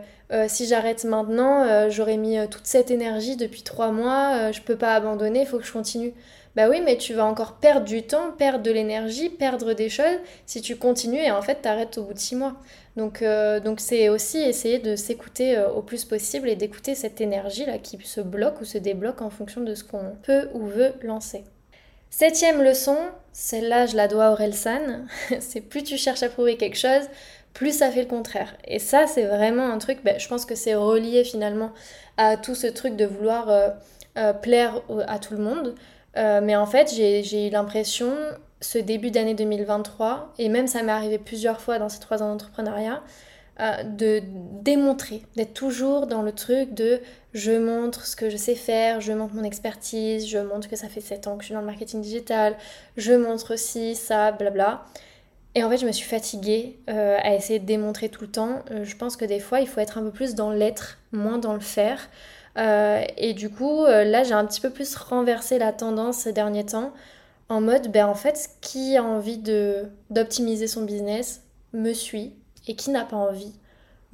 si 0.47 0.65
j'arrête 0.65 1.03
maintenant 1.03 1.89
j'aurais 1.89 2.17
mis 2.17 2.37
toute 2.49 2.65
cette 2.65 2.89
énergie 2.89 3.35
depuis 3.35 3.63
trois 3.63 3.91
mois, 3.91 4.51
je 4.51 4.61
peux 4.61 4.77
pas 4.77 4.95
abandonner, 4.95 5.41
il 5.41 5.45
faut 5.45 5.59
que 5.59 5.65
je 5.65 5.73
continue. 5.73 6.13
Bah 6.55 6.67
oui, 6.69 6.81
mais 6.81 6.97
tu 6.97 7.13
vas 7.13 7.23
encore 7.25 7.53
perdre 7.53 7.85
du 7.85 8.03
temps, 8.03 8.31
perdre 8.37 8.63
de 8.63 8.71
l'énergie, 8.71 9.29
perdre 9.29 9.73
des 9.73 9.87
choses 9.87 10.19
si 10.45 10.61
tu 10.61 10.75
continues 10.75 11.21
et 11.21 11.31
en 11.31 11.41
fait 11.41 11.61
t'arrêtes 11.61 11.97
au 11.97 12.03
bout 12.03 12.13
de 12.13 12.19
six 12.19 12.35
mois. 12.35 12.55
Donc 12.97 13.21
euh, 13.21 13.61
donc 13.61 13.79
c'est 13.79 14.09
aussi 14.09 14.39
essayer 14.39 14.77
de 14.79 14.97
s'écouter 14.97 15.57
euh, 15.57 15.69
au 15.69 15.81
plus 15.81 16.03
possible 16.03 16.49
et 16.49 16.57
d'écouter 16.57 16.93
cette 16.93 17.21
énergie 17.21 17.65
là 17.65 17.77
qui 17.77 17.97
se 18.03 18.19
bloque 18.19 18.59
ou 18.59 18.65
se 18.65 18.77
débloque 18.77 19.21
en 19.21 19.29
fonction 19.29 19.61
de 19.61 19.73
ce 19.75 19.85
qu'on 19.85 20.15
peut 20.23 20.49
ou 20.53 20.65
veut 20.65 20.93
lancer. 21.03 21.45
Septième 22.09 22.61
leçon, 22.61 22.97
celle-là 23.31 23.85
je 23.85 23.95
la 23.95 24.09
dois 24.09 24.25
à 24.25 24.31
Orelsan, 24.31 25.05
c'est 25.39 25.61
plus 25.61 25.83
tu 25.83 25.97
cherches 25.97 26.23
à 26.23 26.27
prouver 26.27 26.57
quelque 26.57 26.77
chose, 26.77 27.07
plus 27.53 27.77
ça 27.77 27.89
fait 27.89 28.01
le 28.01 28.09
contraire. 28.09 28.57
Et 28.65 28.79
ça 28.79 29.07
c'est 29.07 29.23
vraiment 29.23 29.71
un 29.71 29.77
truc, 29.77 29.99
ben, 30.03 30.19
je 30.19 30.27
pense 30.27 30.45
que 30.45 30.55
c'est 30.55 30.75
relié 30.75 31.23
finalement 31.23 31.71
à 32.17 32.35
tout 32.35 32.55
ce 32.55 32.67
truc 32.67 32.97
de 32.97 33.05
vouloir 33.05 33.49
euh, 34.17 34.33
plaire 34.33 34.81
à 35.07 35.19
tout 35.19 35.33
le 35.33 35.39
monde. 35.41 35.75
Euh, 36.17 36.41
mais 36.41 36.55
en 36.55 36.65
fait, 36.65 36.91
j'ai 36.93 37.47
eu 37.47 37.49
l'impression, 37.49 38.13
ce 38.59 38.77
début 38.77 39.11
d'année 39.11 39.33
2023, 39.33 40.33
et 40.37 40.49
même 40.49 40.67
ça 40.67 40.83
m'est 40.83 40.91
arrivé 40.91 41.17
plusieurs 41.17 41.61
fois 41.61 41.79
dans 41.79 41.89
ces 41.89 41.99
trois 41.99 42.21
ans 42.21 42.29
d'entrepreneuriat, 42.29 43.01
euh, 43.59 43.83
de 43.83 44.21
démontrer, 44.61 45.23
d'être 45.35 45.53
toujours 45.53 46.07
dans 46.07 46.21
le 46.21 46.31
truc 46.31 46.73
de 46.73 47.01
je 47.33 47.51
montre 47.51 48.05
ce 48.05 48.15
que 48.15 48.29
je 48.29 48.37
sais 48.37 48.55
faire, 48.55 49.01
je 49.01 49.13
montre 49.13 49.35
mon 49.35 49.43
expertise, 49.43 50.27
je 50.27 50.39
montre 50.39 50.67
que 50.69 50.75
ça 50.75 50.89
fait 50.89 51.01
7 51.01 51.27
ans 51.27 51.35
que 51.37 51.43
je 51.43 51.47
suis 51.47 51.53
dans 51.53 51.61
le 51.61 51.67
marketing 51.67 52.01
digital, 52.01 52.55
je 52.97 53.13
montre 53.13 53.57
ci, 53.57 53.95
ça, 53.95 54.31
blabla. 54.31 54.85
Et 55.53 55.63
en 55.63 55.69
fait, 55.69 55.77
je 55.77 55.85
me 55.85 55.91
suis 55.91 56.07
fatiguée 56.07 56.79
euh, 56.89 57.17
à 57.21 57.35
essayer 57.35 57.59
de 57.59 57.65
démontrer 57.65 58.07
tout 58.07 58.21
le 58.21 58.31
temps. 58.31 58.63
je 58.83 58.95
pense 58.95 59.17
que 59.17 59.25
des 59.25 59.39
fois, 59.39 59.59
il 59.59 59.67
faut 59.67 59.81
être 59.81 59.97
un 59.97 60.03
peu 60.03 60.11
plus 60.11 60.33
dans 60.33 60.51
l'être, 60.51 60.97
moins 61.11 61.37
dans 61.37 61.53
le 61.53 61.59
faire. 61.59 62.09
Euh, 62.57 63.03
et 63.17 63.33
du 63.33 63.49
coup, 63.49 63.85
euh, 63.85 64.03
là, 64.03 64.23
j'ai 64.23 64.33
un 64.33 64.45
petit 64.45 64.61
peu 64.61 64.69
plus 64.69 64.95
renversé 64.95 65.57
la 65.57 65.71
tendance 65.71 66.17
ces 66.17 66.33
derniers 66.33 66.65
temps 66.65 66.93
en 67.49 67.61
mode, 67.61 67.91
ben 67.91 68.05
en 68.05 68.15
fait, 68.15 68.49
qui 68.61 68.95
a 68.97 69.03
envie 69.03 69.37
de 69.37 69.85
d'optimiser 70.09 70.67
son 70.67 70.83
business 70.83 71.41
me 71.73 71.93
suit 71.93 72.33
et 72.67 72.75
qui 72.75 72.91
n'a 72.91 73.03
pas 73.03 73.17
envie 73.17 73.53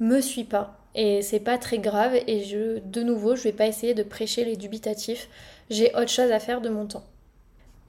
me 0.00 0.20
suit 0.20 0.44
pas. 0.44 0.78
Et 0.94 1.22
c'est 1.22 1.40
pas 1.40 1.58
très 1.58 1.78
grave 1.78 2.14
et 2.26 2.44
je, 2.44 2.78
de 2.80 3.02
nouveau, 3.02 3.36
je 3.36 3.42
vais 3.42 3.52
pas 3.52 3.66
essayer 3.66 3.94
de 3.94 4.02
prêcher 4.02 4.44
les 4.44 4.56
dubitatifs. 4.56 5.28
J'ai 5.70 5.94
autre 5.94 6.08
chose 6.08 6.30
à 6.32 6.40
faire 6.40 6.60
de 6.60 6.68
mon 6.68 6.86
temps. 6.86 7.04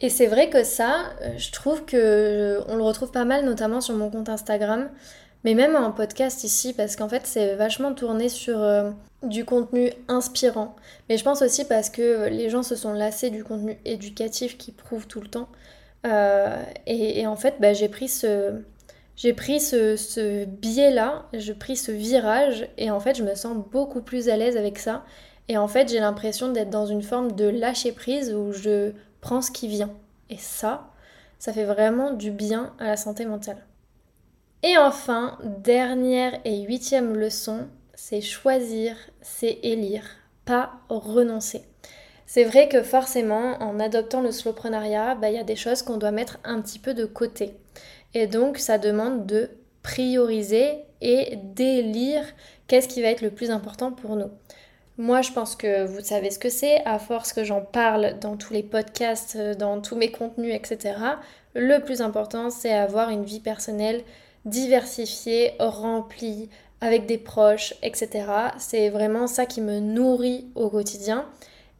Et 0.01 0.09
c'est 0.09 0.27
vrai 0.27 0.49
que 0.49 0.63
ça, 0.63 1.11
euh, 1.21 1.37
je 1.37 1.51
trouve 1.51 1.85
que 1.85 2.61
on 2.67 2.75
le 2.75 2.83
retrouve 2.83 3.11
pas 3.11 3.25
mal, 3.25 3.45
notamment 3.45 3.81
sur 3.81 3.95
mon 3.95 4.09
compte 4.09 4.29
Instagram. 4.29 4.89
Mais 5.43 5.53
même 5.53 5.75
en 5.75 5.91
podcast 5.91 6.43
ici, 6.43 6.73
parce 6.73 6.95
qu'en 6.95 7.07
fait 7.07 7.25
c'est 7.25 7.55
vachement 7.55 7.93
tourné 7.93 8.29
sur 8.29 8.61
euh, 8.61 8.91
du 9.23 9.45
contenu 9.45 9.91
inspirant. 10.07 10.75
Mais 11.07 11.17
je 11.17 11.23
pense 11.23 11.41
aussi 11.41 11.65
parce 11.65 11.89
que 11.89 12.27
les 12.27 12.49
gens 12.49 12.63
se 12.63 12.75
sont 12.75 12.93
lassés 12.93 13.29
du 13.29 13.43
contenu 13.43 13.77
éducatif 13.85 14.57
qui 14.57 14.71
prouve 14.71 15.07
tout 15.07 15.21
le 15.21 15.27
temps. 15.27 15.49
Euh, 16.05 16.63
et, 16.85 17.27
en 17.27 17.35
fait, 17.35 17.55
bah, 17.59 17.73
j'ai 17.73 17.89
pris 17.89 18.07
ce, 18.07 18.61
j'ai 19.15 19.33
pris 19.33 19.59
ce, 19.59 19.95
ce 19.97 20.45
biais-là, 20.45 21.25
j'ai 21.33 21.53
pris 21.53 21.75
ce 21.75 21.91
virage, 21.91 22.69
et 22.77 22.89
en 22.91 22.99
fait, 22.99 23.15
je 23.15 23.23
me 23.23 23.35
sens 23.35 23.57
beaucoup 23.71 24.01
plus 24.01 24.29
à 24.29 24.37
l'aise 24.37 24.57
avec 24.57 24.79
ça. 24.79 25.03
Et 25.49 25.57
en 25.57 25.67
fait, 25.67 25.89
j'ai 25.89 25.99
l'impression 25.99 26.51
d'être 26.51 26.69
dans 26.69 26.85
une 26.85 27.01
forme 27.01 27.33
de 27.33 27.45
lâcher 27.45 27.91
prise 27.91 28.33
où 28.33 28.53
je 28.53 28.93
prends 29.19 29.41
ce 29.41 29.51
qui 29.51 29.67
vient. 29.67 29.91
Et 30.29 30.37
ça, 30.37 30.91
ça 31.39 31.53
fait 31.53 31.65
vraiment 31.65 32.11
du 32.11 32.31
bien 32.31 32.73
à 32.79 32.85
la 32.85 32.97
santé 32.97 33.25
mentale. 33.25 33.65
Et 34.61 34.77
enfin, 34.77 35.37
dernière 35.43 36.39
et 36.43 36.61
huitième 36.61 37.15
leçon, 37.15 37.67
c'est 37.95 38.21
choisir, 38.21 38.95
c'est 39.21 39.59
élire, 39.63 40.03
pas 40.45 40.73
renoncer. 40.89 41.63
C'est 42.25 42.43
vrai 42.43 42.67
que 42.67 42.83
forcément, 42.83 43.57
en 43.61 43.79
adoptant 43.79 44.21
le 44.21 44.31
slowprenariat, 44.31 45.15
bah, 45.15 45.29
il 45.29 45.35
y 45.35 45.39
a 45.39 45.43
des 45.43 45.55
choses 45.55 45.81
qu'on 45.81 45.97
doit 45.97 46.11
mettre 46.11 46.39
un 46.43 46.61
petit 46.61 46.77
peu 46.77 46.93
de 46.93 47.05
côté. 47.05 47.55
Et 48.13 48.27
donc, 48.27 48.57
ça 48.57 48.77
demande 48.77 49.25
de 49.25 49.49
prioriser 49.81 50.83
et 51.01 51.37
d'élire 51.37 52.25
qu'est-ce 52.67 52.87
qui 52.87 53.01
va 53.01 53.07
être 53.07 53.21
le 53.21 53.31
plus 53.31 53.51
important 53.51 53.91
pour 53.91 54.15
nous. 54.15 54.29
Moi, 54.97 55.21
je 55.21 55.31
pense 55.31 55.55
que 55.55 55.85
vous 55.85 56.01
savez 56.01 56.29
ce 56.29 56.39
que 56.39 56.49
c'est, 56.49 56.83
à 56.85 56.99
force 56.99 57.31
que 57.31 57.45
j'en 57.45 57.61
parle 57.61 58.19
dans 58.19 58.35
tous 58.35 58.53
les 58.53 58.63
podcasts, 58.63 59.37
dans 59.57 59.79
tous 59.79 59.95
mes 59.95 60.11
contenus, 60.11 60.53
etc. 60.53 60.95
Le 61.55 61.79
plus 61.79 62.01
important, 62.01 62.49
c'est 62.49 62.73
avoir 62.73 63.09
une 63.09 63.23
vie 63.23 63.39
personnelle 63.39 64.03
diversifié, 64.49 65.53
rempli, 65.59 66.49
avec 66.81 67.05
des 67.05 67.17
proches, 67.17 67.73
etc. 67.83 68.25
C'est 68.57 68.89
vraiment 68.89 69.27
ça 69.27 69.45
qui 69.45 69.61
me 69.61 69.79
nourrit 69.79 70.47
au 70.55 70.69
quotidien. 70.69 71.25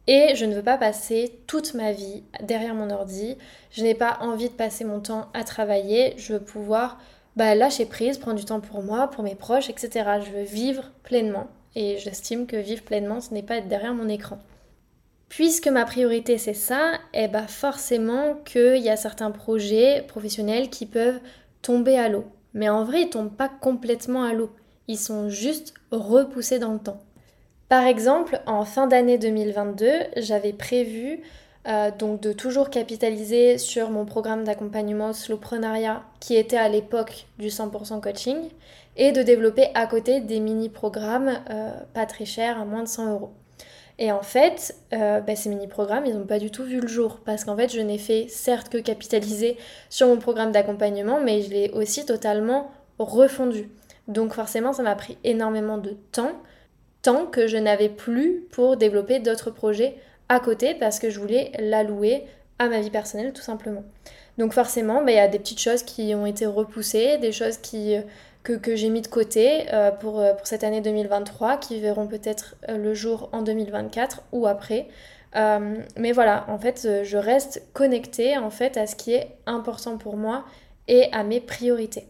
Et 0.06 0.34
je 0.34 0.44
ne 0.44 0.54
veux 0.54 0.62
pas 0.62 0.78
passer 0.78 1.40
toute 1.46 1.74
ma 1.74 1.92
vie 1.92 2.22
derrière 2.42 2.74
mon 2.74 2.90
ordi. 2.90 3.36
Je 3.70 3.82
n'ai 3.82 3.94
pas 3.94 4.18
envie 4.20 4.48
de 4.48 4.54
passer 4.54 4.84
mon 4.84 5.00
temps 5.00 5.28
à 5.34 5.44
travailler. 5.44 6.14
Je 6.16 6.32
veux 6.34 6.40
pouvoir 6.40 6.98
bah, 7.36 7.54
lâcher 7.54 7.86
prise, 7.86 8.18
prendre 8.18 8.38
du 8.38 8.44
temps 8.44 8.60
pour 8.60 8.82
moi, 8.82 9.08
pour 9.08 9.22
mes 9.22 9.34
proches, 9.34 9.70
etc. 9.70 10.20
Je 10.24 10.30
veux 10.32 10.42
vivre 10.42 10.90
pleinement. 11.02 11.48
Et 11.76 11.98
j'estime 11.98 12.46
que 12.46 12.56
vivre 12.56 12.82
pleinement, 12.82 13.20
ce 13.20 13.32
n'est 13.32 13.42
pas 13.42 13.56
être 13.56 13.68
derrière 13.68 13.94
mon 13.94 14.08
écran. 14.08 14.38
Puisque 15.28 15.68
ma 15.68 15.84
priorité 15.84 16.38
c'est 16.38 16.54
ça, 16.54 16.94
eh 17.14 17.28
bah 17.28 17.46
forcément 17.46 18.34
qu'il 18.44 18.78
y 18.78 18.88
a 18.88 18.96
certains 18.96 19.30
projets 19.30 20.04
professionnels 20.08 20.70
qui 20.70 20.86
peuvent 20.86 21.20
tomber 21.62 21.96
à 21.96 22.08
l'eau. 22.08 22.24
Mais 22.54 22.68
en 22.68 22.84
vrai, 22.84 23.02
ils 23.02 23.10
tombent 23.10 23.34
pas 23.34 23.48
complètement 23.48 24.24
à 24.24 24.32
l'eau. 24.32 24.50
Ils 24.88 24.98
sont 24.98 25.28
juste 25.28 25.74
repoussés 25.90 26.58
dans 26.58 26.72
le 26.72 26.78
temps. 26.78 27.00
Par 27.68 27.84
exemple, 27.84 28.40
en 28.46 28.64
fin 28.64 28.88
d'année 28.88 29.18
2022, 29.18 29.90
j'avais 30.16 30.52
prévu 30.52 31.20
euh, 31.68 31.90
donc 31.96 32.20
de 32.20 32.32
toujours 32.32 32.70
capitaliser 32.70 33.58
sur 33.58 33.90
mon 33.90 34.06
programme 34.06 34.44
d'accompagnement 34.44 35.12
slowprenariat 35.12 36.02
qui 36.18 36.34
était 36.34 36.56
à 36.56 36.68
l'époque 36.68 37.26
du 37.38 37.48
100% 37.48 38.00
coaching 38.00 38.38
et 38.96 39.12
de 39.12 39.22
développer 39.22 39.68
à 39.74 39.86
côté 39.86 40.20
des 40.20 40.40
mini-programmes 40.40 41.38
euh, 41.50 41.70
pas 41.94 42.06
très 42.06 42.24
chers 42.24 42.58
à 42.60 42.64
moins 42.64 42.82
de 42.82 42.88
100 42.88 43.12
euros. 43.12 43.32
Et 44.02 44.10
en 44.12 44.22
fait, 44.22 44.74
euh, 44.94 45.20
bah, 45.20 45.36
ces 45.36 45.50
mini-programmes, 45.50 46.06
ils 46.06 46.16
n'ont 46.16 46.24
pas 46.24 46.38
du 46.38 46.50
tout 46.50 46.64
vu 46.64 46.80
le 46.80 46.88
jour. 46.88 47.20
Parce 47.24 47.44
qu'en 47.44 47.54
fait, 47.54 47.70
je 47.70 47.80
n'ai 47.80 47.98
fait 47.98 48.26
certes 48.28 48.70
que 48.70 48.78
capitaliser 48.78 49.58
sur 49.90 50.08
mon 50.08 50.16
programme 50.16 50.52
d'accompagnement, 50.52 51.20
mais 51.22 51.42
je 51.42 51.50
l'ai 51.50 51.70
aussi 51.72 52.06
totalement 52.06 52.72
refondu. 52.98 53.68
Donc 54.08 54.32
forcément, 54.32 54.72
ça 54.72 54.82
m'a 54.82 54.94
pris 54.94 55.18
énormément 55.22 55.76
de 55.76 55.96
temps, 56.12 56.32
temps 57.02 57.26
que 57.26 57.46
je 57.46 57.58
n'avais 57.58 57.90
plus 57.90 58.46
pour 58.50 58.78
développer 58.78 59.20
d'autres 59.20 59.50
projets 59.50 59.96
à 60.30 60.40
côté 60.40 60.74
parce 60.74 60.98
que 60.98 61.10
je 61.10 61.20
voulais 61.20 61.52
l'allouer 61.58 62.24
à 62.58 62.68
ma 62.68 62.80
vie 62.80 62.90
personnelle 62.90 63.32
tout 63.32 63.42
simplement. 63.42 63.84
Donc 64.38 64.54
forcément, 64.54 65.04
bah, 65.04 65.12
il 65.12 65.16
y 65.16 65.20
a 65.20 65.28
des 65.28 65.38
petites 65.38 65.60
choses 65.60 65.82
qui 65.82 66.14
ont 66.14 66.26
été 66.26 66.46
repoussées, 66.46 67.18
des 67.18 67.32
choses 67.32 67.58
qui 67.58 67.94
que, 68.42 68.76
j'ai 68.76 68.88
mis 68.88 69.02
de 69.02 69.06
côté 69.06 69.72
euh, 69.72 69.90
pour, 69.90 70.20
euh, 70.20 70.32
pour, 70.34 70.46
cette 70.46 70.64
année 70.64 70.80
2023, 70.80 71.58
qui 71.58 71.80
verront 71.80 72.06
peut-être 72.06 72.56
euh, 72.68 72.76
le 72.76 72.94
jour 72.94 73.28
en 73.32 73.42
2024 73.42 74.22
ou 74.32 74.46
après. 74.46 74.88
mais 75.34 76.12
voilà, 76.12 76.44
en 76.48 76.58
fait, 76.58 77.04
je 77.04 77.16
reste 77.16 77.62
connectée 77.72 78.36
en 78.36 78.50
fait 78.50 78.76
à 78.76 78.86
ce 78.86 78.96
qui 78.96 79.12
est 79.12 79.36
important 79.46 79.96
pour 79.96 80.16
moi 80.16 80.44
et 80.88 81.08
à 81.12 81.22
mes 81.22 81.40
priorités. 81.40 82.08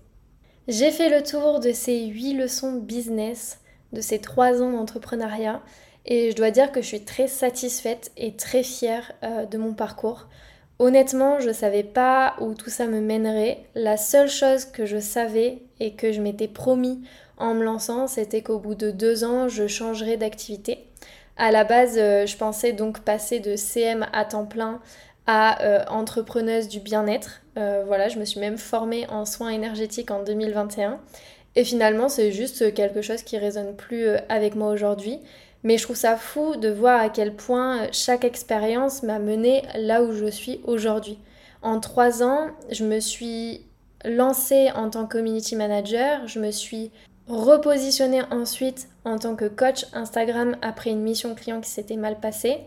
J'ai 0.68 0.90
fait 0.90 1.10
le 1.10 1.22
tour 1.22 1.60
de 1.60 1.72
ces 1.72 2.06
8 2.06 2.34
leçons 2.34 2.76
business, 2.76 3.60
de 3.92 4.00
ces 4.00 4.20
3 4.20 4.62
ans 4.62 4.72
d'entrepreneuriat, 4.72 5.60
et 6.06 6.30
je 6.30 6.36
dois 6.36 6.50
dire 6.50 6.72
que 6.72 6.80
je 6.80 6.86
suis 6.86 7.04
très 7.04 7.26
satisfaite 7.26 8.10
et 8.16 8.36
très 8.36 8.62
fière 8.62 9.12
de 9.50 9.58
mon 9.58 9.74
parcours. 9.74 10.28
Honnêtement, 10.80 11.40
je 11.40 11.48
ne 11.48 11.52
savais 11.52 11.82
pas 11.82 12.36
où 12.40 12.54
tout 12.54 12.70
ça 12.70 12.86
me 12.86 13.02
mènerait. 13.02 13.58
La 13.74 13.98
seule 13.98 14.30
chose 14.30 14.64
que 14.64 14.86
je 14.86 14.98
savais 14.98 15.58
et 15.78 15.92
que 15.92 16.10
je 16.10 16.22
m'étais 16.22 16.48
promis 16.48 17.02
en 17.36 17.52
me 17.52 17.62
lançant, 17.62 18.06
c'était 18.06 18.40
qu'au 18.40 18.58
bout 18.58 18.74
de 18.74 18.90
deux 18.90 19.22
ans, 19.22 19.46
je 19.46 19.66
changerais 19.66 20.16
d'activité. 20.16 20.86
À 21.36 21.50
la 21.50 21.64
base, 21.64 21.96
euh, 21.98 22.24
je 22.24 22.34
pensais 22.38 22.72
donc 22.72 23.00
passer 23.00 23.40
de 23.40 23.56
CM 23.56 24.06
à 24.14 24.24
temps 24.24 24.46
plein 24.46 24.80
à 25.26 25.62
euh, 25.62 25.84
entrepreneuse 25.90 26.68
du 26.68 26.80
bien-être. 26.80 27.42
Euh, 27.58 27.84
voilà, 27.86 28.08
je 28.08 28.18
me 28.18 28.24
suis 28.24 28.40
même 28.40 28.56
formée 28.56 29.06
en 29.10 29.26
soins 29.26 29.50
énergétiques 29.50 30.10
en 30.10 30.22
2021. 30.22 30.98
Et 31.56 31.64
finalement, 31.64 32.08
c'est 32.08 32.32
juste 32.32 32.72
quelque 32.72 33.02
chose 33.02 33.22
qui 33.22 33.36
résonne 33.36 33.76
plus 33.76 34.06
avec 34.30 34.54
moi 34.54 34.70
aujourd'hui. 34.70 35.20
Mais 35.62 35.76
je 35.76 35.84
trouve 35.84 35.96
ça 35.96 36.16
fou 36.16 36.56
de 36.56 36.68
voir 36.68 37.00
à 37.00 37.08
quel 37.08 37.34
point 37.34 37.88
chaque 37.92 38.24
expérience 38.24 39.02
m'a 39.02 39.18
mené 39.18 39.62
là 39.76 40.02
où 40.02 40.12
je 40.12 40.26
suis 40.26 40.60
aujourd'hui. 40.64 41.18
En 41.62 41.80
trois 41.80 42.22
ans, 42.22 42.48
je 42.70 42.84
me 42.84 43.00
suis 43.00 43.66
lancée 44.04 44.70
en 44.74 44.88
tant 44.88 45.06
que 45.06 45.12
community 45.12 45.56
manager, 45.56 46.26
je 46.26 46.40
me 46.40 46.50
suis 46.50 46.90
repositionner 47.28 48.22
ensuite 48.30 48.88
en 49.04 49.18
tant 49.18 49.36
que 49.36 49.44
coach 49.44 49.84
Instagram 49.92 50.56
après 50.62 50.90
une 50.90 51.02
mission 51.02 51.34
client 51.34 51.60
qui 51.60 51.70
s'était 51.70 51.96
mal 51.96 52.18
passée. 52.18 52.58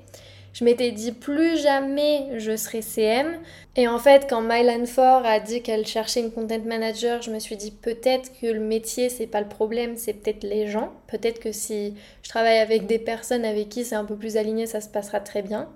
Je 0.53 0.63
m'étais 0.63 0.91
dit 0.91 1.11
plus 1.11 1.57
jamais 1.57 2.39
je 2.39 2.55
serai 2.55 2.83
CM. 2.83 3.39
Et 3.75 3.87
en 3.87 3.97
fait, 3.97 4.27
quand 4.29 4.41
Mylan 4.41 4.85
Ford 4.85 5.25
a 5.25 5.39
dit 5.39 5.63
qu'elle 5.63 5.87
cherchait 5.87 6.19
une 6.19 6.31
content 6.31 6.59
manager, 6.63 7.23
je 7.23 7.31
me 7.31 7.39
suis 7.39 7.57
dit 7.57 7.71
peut-être 7.71 8.31
que 8.39 8.45
le 8.45 8.59
métier 8.59 9.09
c'est 9.09 9.25
pas 9.25 9.41
le 9.41 9.47
problème, 9.47 9.97
c'est 9.97 10.13
peut-être 10.13 10.43
les 10.43 10.67
gens. 10.67 10.91
Peut-être 11.07 11.39
que 11.39 11.51
si 11.51 11.95
je 12.21 12.29
travaille 12.29 12.59
avec 12.59 12.85
des 12.85 12.99
personnes 12.99 13.45
avec 13.45 13.69
qui 13.69 13.83
c'est 13.83 13.95
un 13.95 14.05
peu 14.05 14.15
plus 14.15 14.37
aligné, 14.37 14.67
ça 14.67 14.79
se 14.79 14.89
passera 14.89 15.19
très 15.19 15.41
bien. 15.41 15.69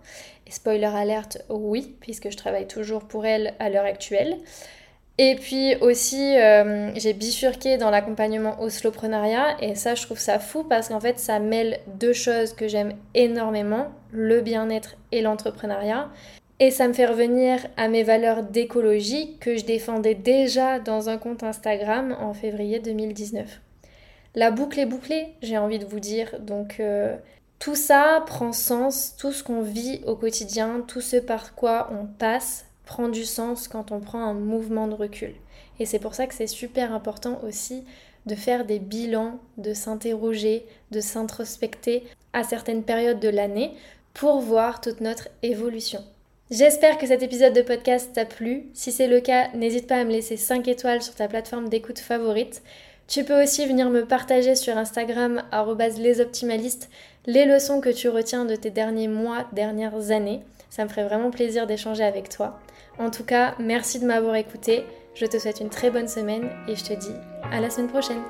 Et 0.45 0.51
spoiler 0.51 0.85
alerte, 0.85 1.39
oui, 1.49 1.95
puisque 1.99 2.29
je 2.29 2.37
travaille 2.37 2.67
toujours 2.67 3.03
pour 3.03 3.25
elle 3.25 3.55
à 3.59 3.69
l'heure 3.69 3.85
actuelle. 3.85 4.37
Et 5.19 5.35
puis 5.35 5.75
aussi, 5.81 6.37
euh, 6.37 6.93
j'ai 6.95 7.13
bifurqué 7.13 7.77
dans 7.77 7.89
l'accompagnement 7.89 8.61
au 8.61 8.69
slowpreneuriat 8.69 9.57
et 9.61 9.73
ça, 9.73 9.95
je 9.95 10.03
trouve 10.03 10.19
ça 10.19 10.37
fou 10.37 10.63
parce 10.63 10.89
qu'en 10.89 10.99
fait, 10.99 11.17
ça 11.17 11.39
mêle 11.39 11.79
deux 11.95 12.13
choses 12.13 12.53
que 12.53 12.67
j'aime 12.67 12.93
énormément, 13.15 13.87
le 14.11 14.41
bien-être 14.41 14.95
et 15.11 15.21
l'entrepreneuriat. 15.21 16.09
Et 16.59 16.69
ça 16.69 16.87
me 16.87 16.93
fait 16.93 17.07
revenir 17.07 17.65
à 17.77 17.87
mes 17.87 18.03
valeurs 18.03 18.43
d'écologie 18.43 19.37
que 19.39 19.57
je 19.57 19.65
défendais 19.65 20.15
déjà 20.15 20.79
dans 20.79 21.09
un 21.09 21.17
compte 21.17 21.43
Instagram 21.43 22.15
en 22.19 22.33
février 22.33 22.79
2019. 22.79 23.61
La 24.35 24.51
boucle 24.51 24.79
est 24.79 24.85
bouclée, 24.85 25.33
j'ai 25.41 25.57
envie 25.57 25.79
de 25.79 25.85
vous 25.85 25.99
dire. 25.99 26.39
Donc 26.39 26.79
euh, 26.79 27.15
tout 27.57 27.75
ça 27.75 28.23
prend 28.27 28.53
sens, 28.53 29.15
tout 29.17 29.31
ce 29.31 29.43
qu'on 29.43 29.61
vit 29.61 30.01
au 30.05 30.15
quotidien, 30.15 30.83
tout 30.87 31.01
ce 31.01 31.17
par 31.17 31.55
quoi 31.55 31.89
on 31.91 32.05
passe 32.05 32.66
prend 32.87 33.09
du 33.09 33.25
sens 33.25 33.67
quand 33.67 33.91
on 33.91 33.99
prend 33.99 34.23
un 34.23 34.33
mouvement 34.33 34.87
de 34.87 34.95
recul. 34.95 35.35
Et 35.79 35.85
c'est 35.85 35.99
pour 35.99 36.15
ça 36.15 36.25
que 36.25 36.33
c'est 36.33 36.47
super 36.47 36.91
important 36.91 37.39
aussi 37.47 37.83
de 38.25 38.33
faire 38.33 38.65
des 38.65 38.79
bilans, 38.79 39.39
de 39.57 39.73
s'interroger, 39.73 40.65
de 40.91 40.99
s'introspecter 40.99 42.03
à 42.33 42.43
certaines 42.43 42.83
périodes 42.83 43.19
de 43.19 43.29
l'année 43.29 43.73
pour 44.13 44.39
voir 44.39 44.81
toute 44.81 45.01
notre 45.01 45.29
évolution. 45.43 46.03
J'espère 46.49 46.97
que 46.97 47.07
cet 47.07 47.23
épisode 47.23 47.53
de 47.53 47.61
podcast 47.61 48.11
t'a 48.13 48.25
plu. 48.25 48.67
Si 48.73 48.91
c'est 48.91 49.07
le 49.07 49.19
cas, 49.19 49.49
n'hésite 49.53 49.85
pas 49.85 49.97
à 49.97 50.03
me 50.05 50.11
laisser 50.11 50.37
5 50.37 50.67
étoiles 50.67 51.01
sur 51.01 51.13
ta 51.13 51.27
plateforme 51.27 51.69
d'écoute 51.69 51.99
favorite. 51.99 52.63
Tu 53.07 53.23
peux 53.23 53.41
aussi 53.43 53.65
venir 53.65 53.89
me 53.89 54.05
partager 54.05 54.55
sur 54.55 54.77
Instagram 54.77 55.43
lesoptimalistes 55.97 56.89
les 57.25 57.45
leçons 57.45 57.81
que 57.81 57.89
tu 57.89 58.07
retiens 58.09 58.45
de 58.45 58.55
tes 58.55 58.69
derniers 58.69 59.09
mois, 59.09 59.45
dernières 59.51 60.11
années. 60.11 60.41
Ça 60.69 60.83
me 60.83 60.89
ferait 60.89 61.07
vraiment 61.07 61.31
plaisir 61.31 61.67
d'échanger 61.67 62.03
avec 62.03 62.29
toi. 62.29 62.59
En 62.99 63.11
tout 63.11 63.23
cas, 63.23 63.55
merci 63.59 63.99
de 63.99 64.05
m'avoir 64.05 64.35
écouté. 64.35 64.83
Je 65.13 65.25
te 65.25 65.37
souhaite 65.37 65.59
une 65.59 65.69
très 65.69 65.91
bonne 65.91 66.07
semaine 66.07 66.49
et 66.67 66.75
je 66.75 66.83
te 66.83 66.93
dis 66.93 67.13
à 67.51 67.59
la 67.59 67.69
semaine 67.69 67.89
prochaine. 67.89 68.21